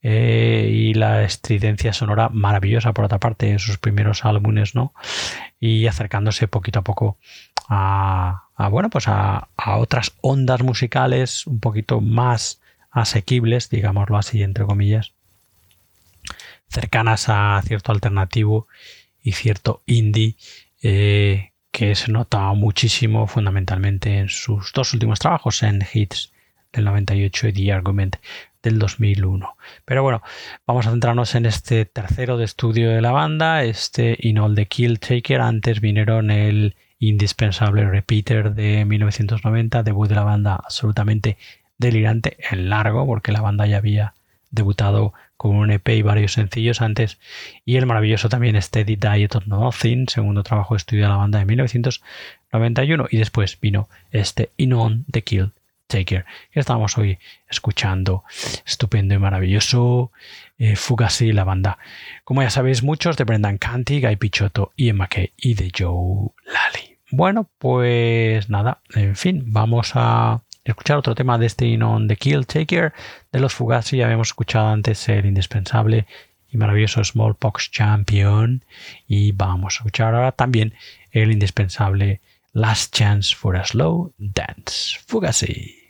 eh, 0.00 0.70
y 0.72 0.94
la 0.94 1.24
estridencia 1.24 1.92
sonora 1.92 2.28
maravillosa 2.28 2.92
por 2.94 3.04
otra 3.04 3.18
parte 3.18 3.50
en 3.50 3.58
sus 3.58 3.78
primeros 3.78 4.24
álbumes, 4.24 4.76
¿no? 4.76 4.94
Y 5.58 5.88
acercándose 5.88 6.46
poquito 6.46 6.78
a 6.78 6.84
poco 6.84 7.18
a, 7.68 8.44
bueno, 8.70 8.90
pues 8.90 9.08
a, 9.08 9.48
otras 9.78 10.12
ondas 10.20 10.62
musicales 10.62 11.48
un 11.48 11.58
poquito 11.58 12.00
más 12.00 12.60
asequibles, 12.92 13.70
digámoslo 13.70 14.16
así, 14.16 14.40
entre 14.40 14.64
comillas, 14.64 15.12
cercanas 16.68 17.28
a 17.28 17.60
cierto 17.66 17.90
alternativo 17.90 18.68
y 19.20 19.32
cierto 19.32 19.82
indie 19.84 20.36
eh, 20.80 21.50
que 21.72 21.96
se 21.96 22.12
nota 22.12 22.52
muchísimo 22.52 23.26
fundamentalmente 23.26 24.18
en 24.18 24.28
sus 24.28 24.72
dos 24.72 24.94
últimos 24.94 25.18
trabajos, 25.18 25.64
en 25.64 25.84
Hits 25.92 26.32
del 26.76 26.84
98 26.84 27.48
y 27.48 27.52
The 27.52 27.72
Argument 27.72 28.16
del 28.62 28.78
2001. 28.78 29.56
Pero 29.84 30.02
bueno, 30.02 30.22
vamos 30.66 30.86
a 30.86 30.90
centrarnos 30.90 31.34
en 31.34 31.46
este 31.46 31.84
tercero 31.84 32.36
de 32.36 32.44
estudio 32.44 32.90
de 32.90 33.00
la 33.00 33.12
banda, 33.12 33.62
este 33.64 34.16
In 34.20 34.38
All 34.38 34.54
the 34.54 34.66
Kill 34.66 34.98
Taker. 34.98 35.40
Antes 35.40 35.80
vinieron 35.80 36.30
el 36.30 36.76
indispensable 36.98 37.88
Repeater 37.88 38.54
de 38.54 38.84
1990, 38.84 39.82
debut 39.82 40.08
de 40.08 40.14
la 40.14 40.24
banda 40.24 40.56
absolutamente 40.56 41.36
delirante, 41.78 42.38
en 42.50 42.68
largo, 42.68 43.06
porque 43.06 43.32
la 43.32 43.40
banda 43.40 43.66
ya 43.66 43.76
había 43.76 44.14
debutado 44.50 45.12
con 45.36 45.54
un 45.54 45.70
EP 45.70 45.88
y 45.90 46.02
varios 46.02 46.32
sencillos 46.32 46.80
antes, 46.80 47.18
y 47.64 47.76
el 47.76 47.86
maravilloso 47.86 48.28
también 48.28 48.60
Steady 48.60 48.96
Diet 48.96 49.34
of 49.36 49.46
Nothing, 49.46 50.08
segundo 50.08 50.42
trabajo 50.42 50.74
de 50.74 50.78
estudio 50.78 51.02
de 51.02 51.10
la 51.10 51.16
banda 51.16 51.38
de 51.38 51.44
1991, 51.44 53.06
y 53.10 53.18
después 53.18 53.60
vino 53.60 53.88
este 54.10 54.50
In 54.56 54.72
On 54.72 55.04
the 55.10 55.22
Kill 55.22 55.52
Taker, 55.86 56.24
que 56.50 56.60
estamos 56.60 56.96
hoy 56.98 57.18
escuchando. 57.48 58.24
Estupendo 58.64 59.14
y 59.14 59.18
maravilloso. 59.18 60.12
Eh, 60.58 60.76
Fugazi, 60.76 61.32
la 61.32 61.44
banda. 61.44 61.78
Como 62.24 62.42
ya 62.42 62.50
sabéis, 62.50 62.82
muchos 62.82 63.16
de 63.16 63.24
Brendan 63.24 63.58
Canty, 63.58 64.00
Guy 64.00 64.16
Pichotto, 64.16 64.72
Ian 64.76 64.96
McKay 64.96 65.32
y 65.36 65.54
de 65.54 65.70
Joe 65.76 66.30
Lally. 66.46 66.98
Bueno, 67.10 67.48
pues 67.58 68.50
nada, 68.50 68.80
en 68.94 69.14
fin, 69.14 69.44
vamos 69.46 69.92
a 69.94 70.42
escuchar 70.64 70.96
otro 70.96 71.14
tema 71.14 71.38
de 71.38 71.46
este 71.46 71.82
On 71.82 72.08
the 72.08 72.16
Kill 72.16 72.46
Taker 72.46 72.92
de 73.30 73.40
los 73.40 73.54
Fugazi. 73.54 73.98
Ya 73.98 74.06
habíamos 74.06 74.28
escuchado 74.28 74.68
antes 74.68 75.08
el 75.08 75.26
indispensable 75.26 76.06
y 76.50 76.56
maravilloso 76.56 77.04
Smallpox 77.04 77.70
Champion. 77.70 78.64
Y 79.06 79.32
vamos 79.32 79.74
a 79.74 79.78
escuchar 79.78 80.14
ahora 80.14 80.32
también 80.32 80.74
el 81.12 81.30
indispensable 81.30 82.20
Last 82.56 82.94
Chance 82.94 83.32
for 83.32 83.52
a 83.54 83.66
Slow 83.66 84.14
Dance. 84.32 84.96
Fugazi. 85.06 85.85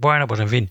Bueno, 0.00 0.28
pues 0.28 0.38
en 0.38 0.48
fin, 0.48 0.70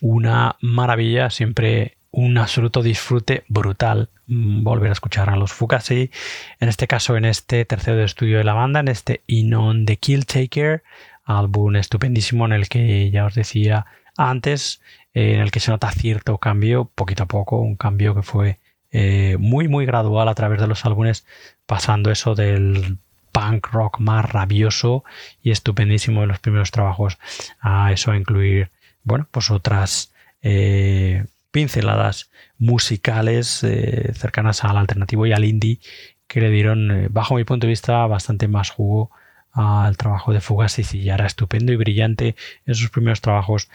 una 0.00 0.56
maravilla, 0.60 1.30
siempre 1.30 1.96
un 2.12 2.38
absoluto 2.38 2.80
disfrute 2.80 3.42
brutal 3.48 4.08
mm, 4.28 4.62
volver 4.62 4.90
a 4.90 4.92
escuchar 4.92 5.30
a 5.30 5.36
los 5.36 5.52
Fugazi, 5.52 6.12
en 6.60 6.68
este 6.68 6.86
caso 6.86 7.16
en 7.16 7.24
este 7.24 7.64
tercero 7.64 7.96
de 7.96 8.04
estudio 8.04 8.38
de 8.38 8.44
la 8.44 8.54
banda, 8.54 8.78
en 8.78 8.86
este 8.86 9.22
In 9.26 9.52
on 9.54 9.84
the 9.84 9.96
Kill 9.96 10.26
Taker, 10.26 10.84
álbum 11.24 11.74
estupendísimo 11.74 12.46
en 12.46 12.52
el 12.52 12.68
que 12.68 13.10
ya 13.10 13.26
os 13.26 13.34
decía 13.34 13.86
antes, 14.16 14.80
eh, 15.12 15.34
en 15.34 15.40
el 15.40 15.50
que 15.50 15.58
se 15.58 15.72
nota 15.72 15.90
cierto 15.90 16.38
cambio, 16.38 16.88
poquito 16.94 17.24
a 17.24 17.26
poco, 17.26 17.58
un 17.58 17.74
cambio 17.74 18.14
que 18.14 18.22
fue 18.22 18.60
eh, 18.92 19.36
muy 19.40 19.66
muy 19.66 19.86
gradual 19.86 20.28
a 20.28 20.34
través 20.36 20.60
de 20.60 20.68
los 20.68 20.84
álbumes, 20.86 21.26
pasando 21.66 22.12
eso 22.12 22.36
del 22.36 22.98
punk 23.38 23.68
rock 23.68 24.00
más 24.00 24.28
rabioso 24.28 25.04
y 25.42 25.52
estupendísimo 25.52 26.22
de 26.22 26.26
los 26.26 26.40
primeros 26.40 26.72
trabajos. 26.72 27.18
A 27.60 27.92
eso 27.92 28.10
a 28.10 28.16
incluir, 28.16 28.70
bueno, 29.04 29.28
pues 29.30 29.50
otras 29.52 30.12
eh, 30.42 31.24
pinceladas 31.52 32.30
musicales 32.58 33.62
eh, 33.62 34.12
cercanas 34.14 34.64
al 34.64 34.76
alternativo 34.76 35.24
y 35.26 35.32
al 35.32 35.44
indie 35.44 35.78
que 36.26 36.40
le 36.40 36.50
dieron, 36.50 36.90
eh, 36.90 37.08
bajo 37.10 37.36
mi 37.36 37.44
punto 37.44 37.66
de 37.66 37.70
vista, 37.70 38.04
bastante 38.06 38.48
más 38.48 38.70
jugo 38.70 39.12
al 39.52 39.96
trabajo 39.96 40.32
de 40.32 40.40
Fugazi 40.40 40.82
y 40.98 41.08
era 41.08 41.26
estupendo 41.26 41.72
y 41.72 41.76
brillante 41.76 42.36
en 42.66 42.74
sus 42.74 42.90
primeros 42.90 43.20
trabajos 43.20 43.68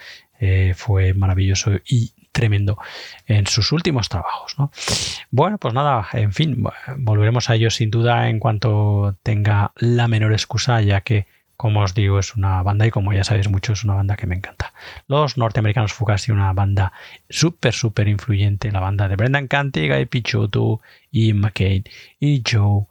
fue 0.74 1.14
maravilloso 1.14 1.72
y 1.86 2.12
tremendo 2.34 2.76
en 3.26 3.46
sus 3.46 3.72
últimos 3.72 4.10
trabajos 4.10 4.56
¿no? 4.58 4.70
bueno 5.30 5.56
pues 5.56 5.72
nada 5.72 6.06
en 6.12 6.32
fin 6.32 6.64
volveremos 6.98 7.48
a 7.48 7.54
ello 7.54 7.70
sin 7.70 7.90
duda 7.90 8.28
en 8.28 8.40
cuanto 8.40 9.16
tenga 9.22 9.72
la 9.76 10.08
menor 10.08 10.32
excusa 10.32 10.82
ya 10.82 11.00
que 11.00 11.26
como 11.56 11.80
os 11.80 11.94
digo, 11.94 12.18
es 12.18 12.34
una 12.34 12.62
banda 12.62 12.86
y 12.86 12.90
como 12.90 13.12
ya 13.12 13.22
sabéis 13.22 13.48
mucho, 13.48 13.74
es 13.74 13.84
una 13.84 13.94
banda 13.94 14.16
que 14.16 14.26
me 14.26 14.34
encanta. 14.34 14.72
Los 15.06 15.38
norteamericanos 15.38 15.92
Fugazi, 15.92 16.32
una 16.32 16.52
banda 16.52 16.92
súper, 17.30 17.72
súper 17.72 18.08
influyente, 18.08 18.72
la 18.72 18.80
banda 18.80 19.08
de 19.08 19.16
Brendan 19.16 19.46
Canty, 19.46 19.88
Guy 19.88 20.06
Pichotto, 20.06 20.80
y 21.12 21.32
McCain 21.32 21.84
y 22.18 22.42
Joe 22.44 22.86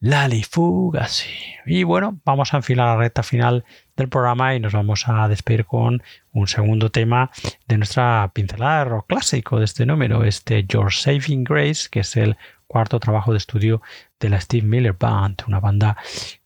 Lali 0.00 0.42
Fugazi. 0.44 1.30
Y 1.64 1.82
bueno, 1.84 2.18
vamos 2.24 2.52
a 2.52 2.58
enfilar 2.58 2.86
la 2.88 2.96
recta 2.96 3.22
final 3.22 3.64
del 3.96 4.08
programa 4.08 4.54
y 4.54 4.60
nos 4.60 4.72
vamos 4.72 5.08
a 5.08 5.26
despedir 5.26 5.64
con 5.64 6.02
un 6.32 6.46
segundo 6.48 6.90
tema 6.90 7.30
de 7.66 7.78
nuestra 7.78 8.30
pincelada 8.34 8.80
de 8.80 8.84
rock 8.90 9.06
clásico 9.08 9.58
de 9.58 9.64
este 9.64 9.86
número, 9.86 10.22
este 10.24 10.64
Your 10.64 10.92
Saving 10.92 11.44
Grace, 11.44 11.88
que 11.90 12.00
es 12.00 12.16
el 12.16 12.36
cuarto 12.66 13.00
trabajo 13.00 13.32
de 13.32 13.38
estudio 13.38 13.80
de 14.20 14.28
la 14.28 14.40
Steve 14.40 14.66
Miller 14.66 14.96
Band, 14.98 15.42
una 15.48 15.60
banda, 15.60 15.96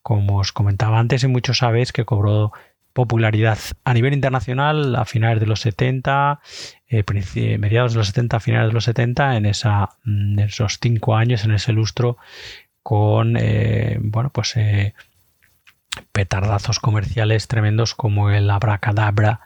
como 0.01 0.37
os 0.37 0.51
comentaba 0.53 0.97
antes, 0.99 1.23
y 1.23 1.27
muchos 1.27 1.57
sabéis 1.59 1.91
que 1.91 2.05
cobró 2.05 2.53
popularidad 2.93 3.57
a 3.85 3.93
nivel 3.93 4.13
internacional 4.13 4.95
a 4.97 5.05
finales 5.05 5.39
de 5.39 5.45
los 5.45 5.61
70, 5.61 6.41
eh, 6.89 7.03
princi- 7.05 7.57
mediados 7.57 7.93
de 7.93 7.99
los 7.99 8.07
70, 8.07 8.39
finales 8.41 8.67
de 8.69 8.73
los 8.73 8.83
70, 8.83 9.37
en, 9.37 9.45
esa, 9.45 9.89
en 10.05 10.37
esos 10.39 10.77
cinco 10.81 11.15
años, 11.15 11.45
en 11.45 11.51
ese 11.51 11.71
lustro, 11.71 12.17
con, 12.83 13.37
eh, 13.37 13.97
bueno, 14.01 14.29
pues 14.31 14.55
eh, 14.57 14.93
petardazos 16.11 16.79
comerciales 16.79 17.47
tremendos 17.47 17.95
como 17.95 18.29
el 18.31 18.49
Abracadabra, 18.49 19.41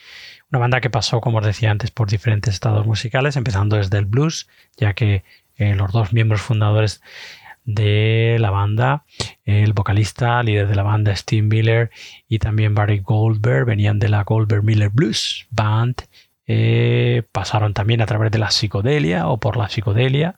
Una 0.51 0.59
banda 0.59 0.81
que 0.81 0.91
pasó, 0.91 1.21
como 1.21 1.39
os 1.39 1.47
decía 1.47 1.71
antes, 1.71 1.91
por 1.91 2.11
diferentes 2.11 2.55
estados 2.55 2.87
musicales, 2.87 3.37
empezando 3.37 3.77
desde 3.77 3.99
el 3.99 4.07
blues, 4.07 4.49
ya 4.77 4.95
que 4.95 5.23
eh, 5.57 5.75
los 5.75 5.93
dos 5.93 6.13
miembros 6.13 6.41
fundadores 6.41 7.03
de 7.65 8.37
la 8.41 8.51
banda, 8.51 9.05
el 9.45 9.73
vocalista, 9.75 10.43
líder 10.43 10.67
de 10.67 10.75
la 10.75 10.83
banda 10.83 11.15
Steve 11.15 11.43
Miller 11.43 11.91
y 12.29 12.39
también 12.39 12.75
Barry 12.75 12.99
Goldberg 12.99 13.67
venían 13.67 13.99
de 13.99 14.09
la 14.09 14.25
Goldberg 14.25 14.65
Miller 14.65 14.91
Blues 14.91 15.47
Band. 15.51 16.03
eh, 16.47 17.23
pasaron 17.31 17.75
también 17.75 18.01
a 18.01 18.07
través 18.07 18.33
de 18.33 18.39
la 18.39 18.51
psicodelia 18.51 19.29
o 19.29 19.39
por 19.39 19.57
la 19.57 19.69
psicodelia 19.69 20.35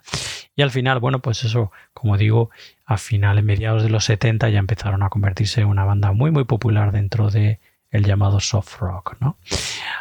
y 0.55 0.63
al 0.63 0.71
final, 0.71 0.99
bueno, 1.01 1.21
pues 1.21 1.45
eso, 1.45 1.73
como 1.95 2.19
digo, 2.19 2.51
a 2.85 2.99
finales, 2.99 3.45
mediados 3.45 3.83
de 3.83 3.89
los 3.89 4.05
70 4.05 4.51
ya 4.51 4.59
empezaron 4.59 5.03
a 5.03 5.09
convertirse 5.09 5.63
en 5.63 5.69
una 5.69 5.85
banda 5.85 6.13
muy 6.13 6.31
muy 6.31 6.45
popular 6.45 6.93
dentro 6.93 7.31
de 7.31 7.61
el 7.93 8.05
llamado 8.05 8.41
soft 8.41 8.79
rock, 8.81 9.17
¿no? 9.21 9.37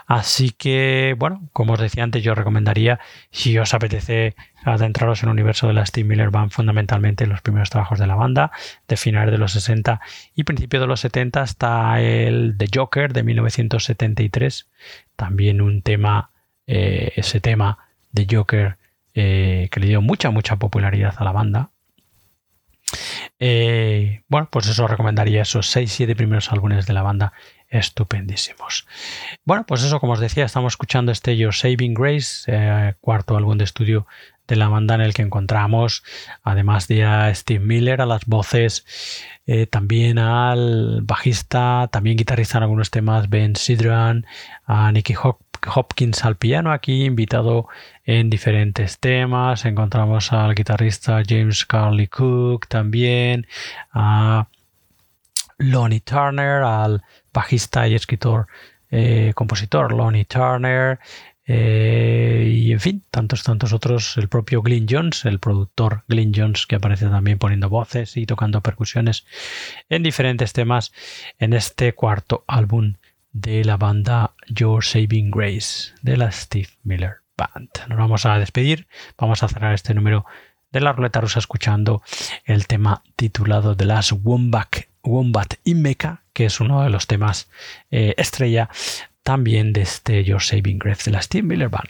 Así 0.08 0.52
que, 0.52 1.16
bueno, 1.18 1.48
como 1.54 1.74
os 1.74 1.80
decía 1.80 2.04
antes, 2.04 2.24
yo 2.24 2.34
recomendaría, 2.34 3.00
si 3.32 3.58
os 3.58 3.74
apetece 3.74 4.36
adentraros 4.64 5.22
en 5.22 5.30
el 5.30 5.34
universo 5.34 5.68
de 5.68 5.74
la 5.74 5.86
Steve 5.86 6.08
Miller 6.08 6.32
Band, 6.32 6.52
fundamentalmente 6.52 7.28
los 7.28 7.42
primeros 7.42 7.70
trabajos 7.70 8.00
de 8.00 8.08
la 8.08 8.16
banda, 8.16 8.52
de 8.88 8.98
finales 8.98 9.32
de 9.32 9.38
los 9.38 9.52
60 9.52 10.02
y 10.36 10.44
principios 10.44 10.82
de 10.82 10.88
los 10.88 11.02
70, 11.02 11.44
está 11.44 12.02
el 12.02 12.56
The 12.58 12.68
Joker 12.74 13.12
de 13.14 13.24
1973, 13.24 14.68
también 15.16 15.62
un 15.62 15.82
tema, 15.82 16.32
eh, 16.68 17.12
ese 17.16 17.42
tema 17.42 17.78
de 18.12 18.28
Joker 18.30 18.78
eh, 19.14 19.68
que 19.72 19.80
le 19.82 19.88
dio 19.88 20.02
mucha, 20.02 20.32
mucha 20.32 20.56
popularidad 20.56 21.16
a 21.18 21.24
la 21.26 21.32
banda. 21.34 21.70
Eh, 23.44 24.22
bueno, 24.28 24.48
pues 24.52 24.68
eso 24.68 24.86
recomendaría 24.88 25.42
esos 25.42 25.76
6-7 25.76 26.16
primeros 26.16 26.52
álbumes 26.52 26.86
de 26.86 26.94
la 26.94 27.02
banda 27.02 27.34
estupendísimos. 27.70 28.86
Bueno, 29.46 29.66
pues 29.66 29.82
eso, 29.84 30.00
como 30.00 30.14
os 30.14 30.20
decía, 30.20 30.46
estamos 30.46 30.74
escuchando 30.74 31.12
este 31.12 31.36
Your 31.36 31.56
Saving 31.56 31.96
Grace, 31.96 32.44
eh, 32.46 32.94
cuarto 33.02 33.36
álbum 33.36 33.58
de 33.58 33.64
estudio 33.64 34.06
de 34.48 34.58
la 34.58 34.68
banda 34.68 34.94
en 34.94 35.02
el 35.02 35.16
que 35.16 35.24
encontramos, 35.24 36.04
además 36.44 36.88
de 36.88 37.04
a 37.04 37.34
Steve 37.34 37.66
Miller, 37.66 38.02
a 38.02 38.06
las 38.06 38.26
voces, 38.26 38.86
eh, 39.48 39.66
también 39.66 40.20
al 40.20 41.02
bajista, 41.02 41.90
también 41.92 42.18
guitarrista 42.18 42.60
en 42.60 42.66
algunos 42.66 42.92
temas, 42.92 43.28
Ben 43.28 43.56
Sidran, 43.56 44.28
a 44.66 44.92
Nicky 44.92 45.16
Hop 45.24 45.40
Hopkins 45.68 46.24
al 46.26 46.36
piano 46.38 46.72
aquí, 46.72 47.06
invitado 47.06 47.68
en 48.04 48.30
diferentes 48.30 49.00
temas. 49.00 49.66
Encontramos 49.66 50.32
al 50.34 50.56
guitarrista 50.56 51.22
James 51.28 51.66
Carly 51.66 52.08
Cook 52.08 52.68
también, 52.68 53.48
a 53.92 54.48
Lonnie 55.58 56.02
Turner, 56.02 56.64
al 56.64 57.04
bajista 57.34 57.88
y 57.88 57.96
escritor, 57.96 58.48
eh, 58.90 59.32
compositor 59.36 59.94
Lonnie 59.94 60.26
Turner, 60.26 61.00
eh, 61.54 62.50
y 62.50 62.72
en 62.72 62.80
fin, 62.80 63.04
tantos, 63.12 63.44
tantos 63.44 63.74
otros, 63.74 64.16
el 64.18 64.30
propio 64.30 64.62
Glyn 64.62 64.86
Jones, 64.90 65.26
el 65.26 65.40
productor 65.40 66.04
Glyn 66.08 66.32
Jones, 66.36 66.66
que 66.66 66.76
aparece 66.76 67.08
también 67.08 67.40
poniendo 67.40 67.68
voces 67.68 68.16
y 68.16 68.26
tocando 68.26 68.62
percusiones 68.62 69.26
en 69.90 70.04
diferentes 70.04 70.54
temas 70.54 70.94
en 71.40 71.54
este 71.54 71.94
cuarto 71.94 72.46
álbum 72.48 72.96
de 73.32 73.64
la 73.64 73.78
banda 73.78 74.34
Your 74.48 74.84
Saving 74.84 75.32
Grace 75.32 75.94
de 76.02 76.18
la 76.18 76.32
Steve 76.32 76.70
Miller 76.84 77.18
Band. 77.38 77.70
Nos 77.88 77.98
vamos 77.98 78.26
a 78.26 78.38
despedir, 78.38 78.88
vamos 79.18 79.44
a 79.44 79.48
cerrar 79.48 79.74
este 79.74 79.94
número 79.94 80.26
de 80.72 80.82
la 80.82 80.94
ruleta 80.94 81.22
rusa 81.22 81.40
escuchando 81.40 82.02
el 82.46 82.68
tema 82.68 83.04
titulado 83.16 83.76
The 83.76 83.86
Last 83.86 84.14
Wombat, 84.24 84.86
Wombat 85.04 85.56
in 85.64 85.82
Mecca, 85.82 86.24
que 86.34 86.46
es 86.46 86.60
uno 86.60 86.84
de 86.84 86.90
los 86.90 87.08
temas 87.08 87.50
eh, 87.90 88.14
estrella 88.18 88.70
también 89.24 89.74
de 89.74 89.82
este 89.82 90.24
Your 90.24 90.42
Saving 90.42 90.80
Grace 90.80 91.04
de 91.06 91.12
la 91.12 91.22
Steve 91.22 91.48
Miller 91.48 91.70
Band. 91.70 91.90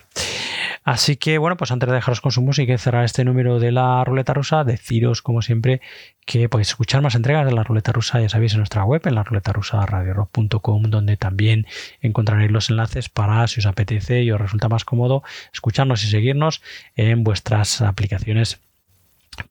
Así 0.84 1.16
que 1.16 1.38
bueno, 1.38 1.58
pues 1.58 1.72
antes 1.72 1.88
de 1.88 1.96
dejaros 1.96 2.22
con 2.22 2.32
su 2.32 2.42
música 2.42 2.74
y 2.74 2.78
cerrar 2.78 3.06
este 3.06 3.24
número 3.24 3.60
de 3.60 3.72
la 3.72 4.04
ruleta 4.04 4.34
rusa, 4.34 4.64
deciros 4.64 5.22
como 5.22 5.44
siempre 5.44 5.80
que 6.26 6.50
podéis 6.50 6.70
escuchar 6.70 7.02
más 7.02 7.14
entregas 7.14 7.46
de 7.46 7.52
la 7.52 7.64
ruleta 7.64 7.92
rusa, 7.92 8.20
ya 8.20 8.30
sabéis, 8.30 8.54
en 8.54 8.60
nuestra 8.60 8.84
web, 8.84 9.02
en 9.06 9.16
la 9.16 9.24
ruleta 9.24 9.54
rusa 9.54 9.86
radiorock.com, 9.86 10.84
donde 10.84 11.18
también 11.18 11.68
encontraréis 12.02 12.52
los 12.52 12.70
enlaces 12.72 13.10
para, 13.10 13.48
si 13.48 13.60
os 13.60 13.68
apetece 13.68 14.24
y 14.24 14.32
os 14.32 14.42
resulta 14.42 14.70
más 14.70 14.84
cómodo, 14.84 15.24
escucharnos 15.54 16.04
y 16.04 16.08
seguirnos 16.08 16.62
en 16.96 17.24
vuestras 17.24 17.82
aplicaciones 17.82 18.60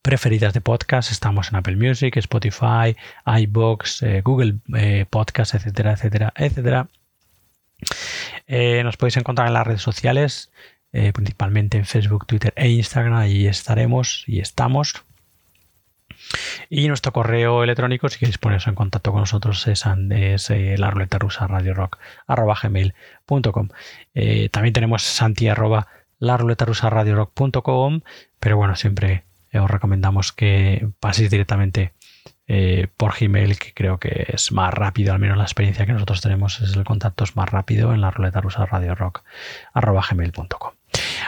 preferidas 0.02 0.52
de 0.52 0.60
podcast. 0.60 1.12
Estamos 1.12 1.50
en 1.50 1.56
Apple 1.56 1.76
Music, 1.76 2.16
Spotify, 2.16 2.96
iBox, 3.26 4.02
eh, 4.02 4.20
Google 4.22 4.56
eh, 4.74 5.06
Podcast, 5.08 5.54
etcétera, 5.54 5.92
etcétera, 5.92 6.32
etcétera. 6.36 6.88
Eh, 8.46 8.82
nos 8.84 8.96
podéis 8.96 9.16
encontrar 9.16 9.48
en 9.48 9.54
las 9.54 9.66
redes 9.66 9.82
sociales, 9.82 10.50
eh, 10.92 11.12
principalmente 11.12 11.78
en 11.78 11.86
Facebook, 11.86 12.26
Twitter 12.26 12.52
e 12.56 12.68
Instagram. 12.68 13.14
Allí 13.14 13.46
estaremos 13.46 14.24
y 14.26 14.40
estamos. 14.40 15.04
Y 16.68 16.88
nuestro 16.88 17.12
correo 17.12 17.64
electrónico, 17.64 18.08
si 18.08 18.18
queréis 18.18 18.38
poneros 18.38 18.66
en 18.66 18.74
contacto 18.74 19.12
con 19.12 19.20
nosotros, 19.20 19.66
es, 19.66 19.84
es 20.10 20.50
eh, 20.50 20.76
la 20.78 20.90
ruleta 20.90 21.18
rusa 21.18 21.48
también 24.50 24.72
tenemos 24.72 25.02
santi 25.02 25.48
arroba 25.48 25.88
la 26.18 26.36
ruleta 26.36 26.64
rusa 26.66 26.90
pero 28.38 28.56
bueno, 28.56 28.76
siempre 28.76 29.24
os 29.54 29.70
recomendamos 29.70 30.32
que 30.32 30.88
paséis 31.00 31.30
directamente 31.30 31.92
eh, 32.52 32.88
por 32.96 33.14
Gmail, 33.16 33.60
que 33.60 33.72
creo 33.72 33.98
que 33.98 34.26
es 34.26 34.50
más 34.50 34.74
rápido, 34.74 35.12
al 35.12 35.20
menos 35.20 35.38
la 35.38 35.44
experiencia 35.44 35.86
que 35.86 35.92
nosotros 35.92 36.20
tenemos 36.20 36.60
es 36.60 36.74
el 36.74 36.82
contacto 36.82 37.22
es 37.22 37.36
más 37.36 37.48
rápido 37.48 37.94
en 37.94 38.00
la 38.00 38.10
ruleta 38.10 38.40
rusa 38.40 38.66
radio 38.66 38.96
rock 38.96 39.22
arroba 39.72 40.02
gmail.com. 40.10 40.72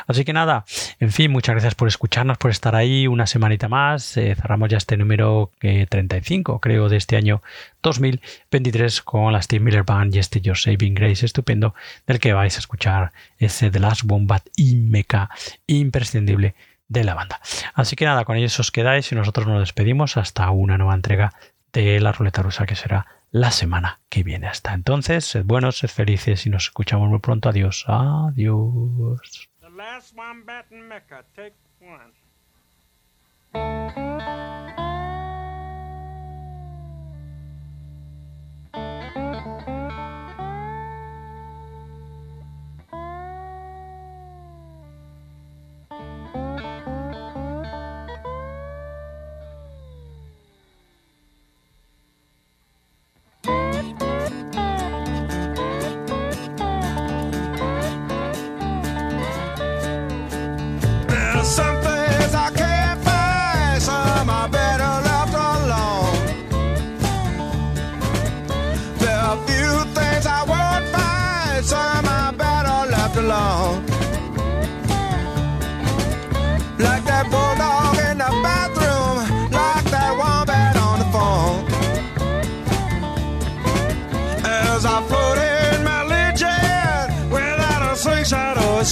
Así 0.09 0.25
que 0.25 0.33
nada, 0.33 0.65
en 0.99 1.13
fin, 1.13 1.31
muchas 1.31 1.55
gracias 1.55 1.77
por 1.77 1.87
escucharnos, 1.87 2.39
por 2.39 2.51
estar 2.51 2.75
ahí 2.75 3.07
una 3.07 3.29
semanita 3.29 3.69
más. 3.69 4.17
Eh, 4.17 4.35
cerramos 4.35 4.69
ya 4.69 4.79
este 4.79 4.97
número 4.97 5.53
eh, 5.61 5.87
35, 5.89 6.59
creo, 6.59 6.89
de 6.89 6.97
este 6.97 7.17
año 7.17 7.41
2023 7.85 9.01
con 9.03 9.33
la 9.33 9.41
Steve 9.41 9.65
Miller 9.65 9.85
Band 9.85 10.17
y 10.17 10.19
este 10.19 10.41
Your 10.41 10.59
Saving 10.59 10.95
Grace 10.95 11.25
estupendo, 11.25 11.77
del 12.05 12.19
que 12.19 12.33
vais 12.33 12.57
a 12.57 12.59
escuchar 12.59 13.13
ese 13.39 13.71
The 13.71 13.79
Last 13.79 14.03
Wombat 14.11 14.49
y 14.57 14.75
Mecha 14.75 15.31
imprescindible 15.69 16.57
de 16.93 17.05
la 17.05 17.15
banda. 17.15 17.41
Así 17.75 17.97
que 17.97 18.05
nada, 18.05 18.25
con 18.25 18.37
ellos 18.37 18.59
os 18.61 18.71
quedáis 18.71 19.11
y 19.11 19.15
nosotros 19.15 19.47
nos 19.47 19.61
despedimos 19.61 20.17
hasta 20.17 20.51
una 20.51 20.79
nueva 20.79 20.95
entrega 20.95 21.33
de 21.73 21.99
la 22.01 22.13
ruleta 22.13 22.43
rusa 22.43 22.67
que 22.67 22.77
será 22.77 23.07
la 23.31 23.51
semana 23.51 24.01
que 24.11 24.23
viene. 24.23 24.47
Hasta 24.47 24.75
entonces, 24.75 25.25
sed 25.25 25.45
buenos, 25.45 25.79
sed 25.79 25.89
felices 25.89 26.47
y 26.47 26.51
nos 26.51 26.65
escuchamos 26.65 27.09
muy 27.09 27.19
pronto. 27.19 27.49
Adiós. 27.49 27.85
Adiós. 27.89 29.49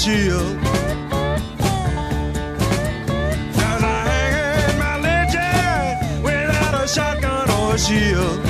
chill. 0.04 0.56
Cause 3.58 3.82
I 3.82 3.98
hang 4.08 4.78
my 4.78 4.96
legend 4.98 6.24
without 6.24 6.84
a 6.84 6.88
shotgun 6.88 7.50
or 7.50 7.74
a 7.74 7.78
shield. 7.78 8.49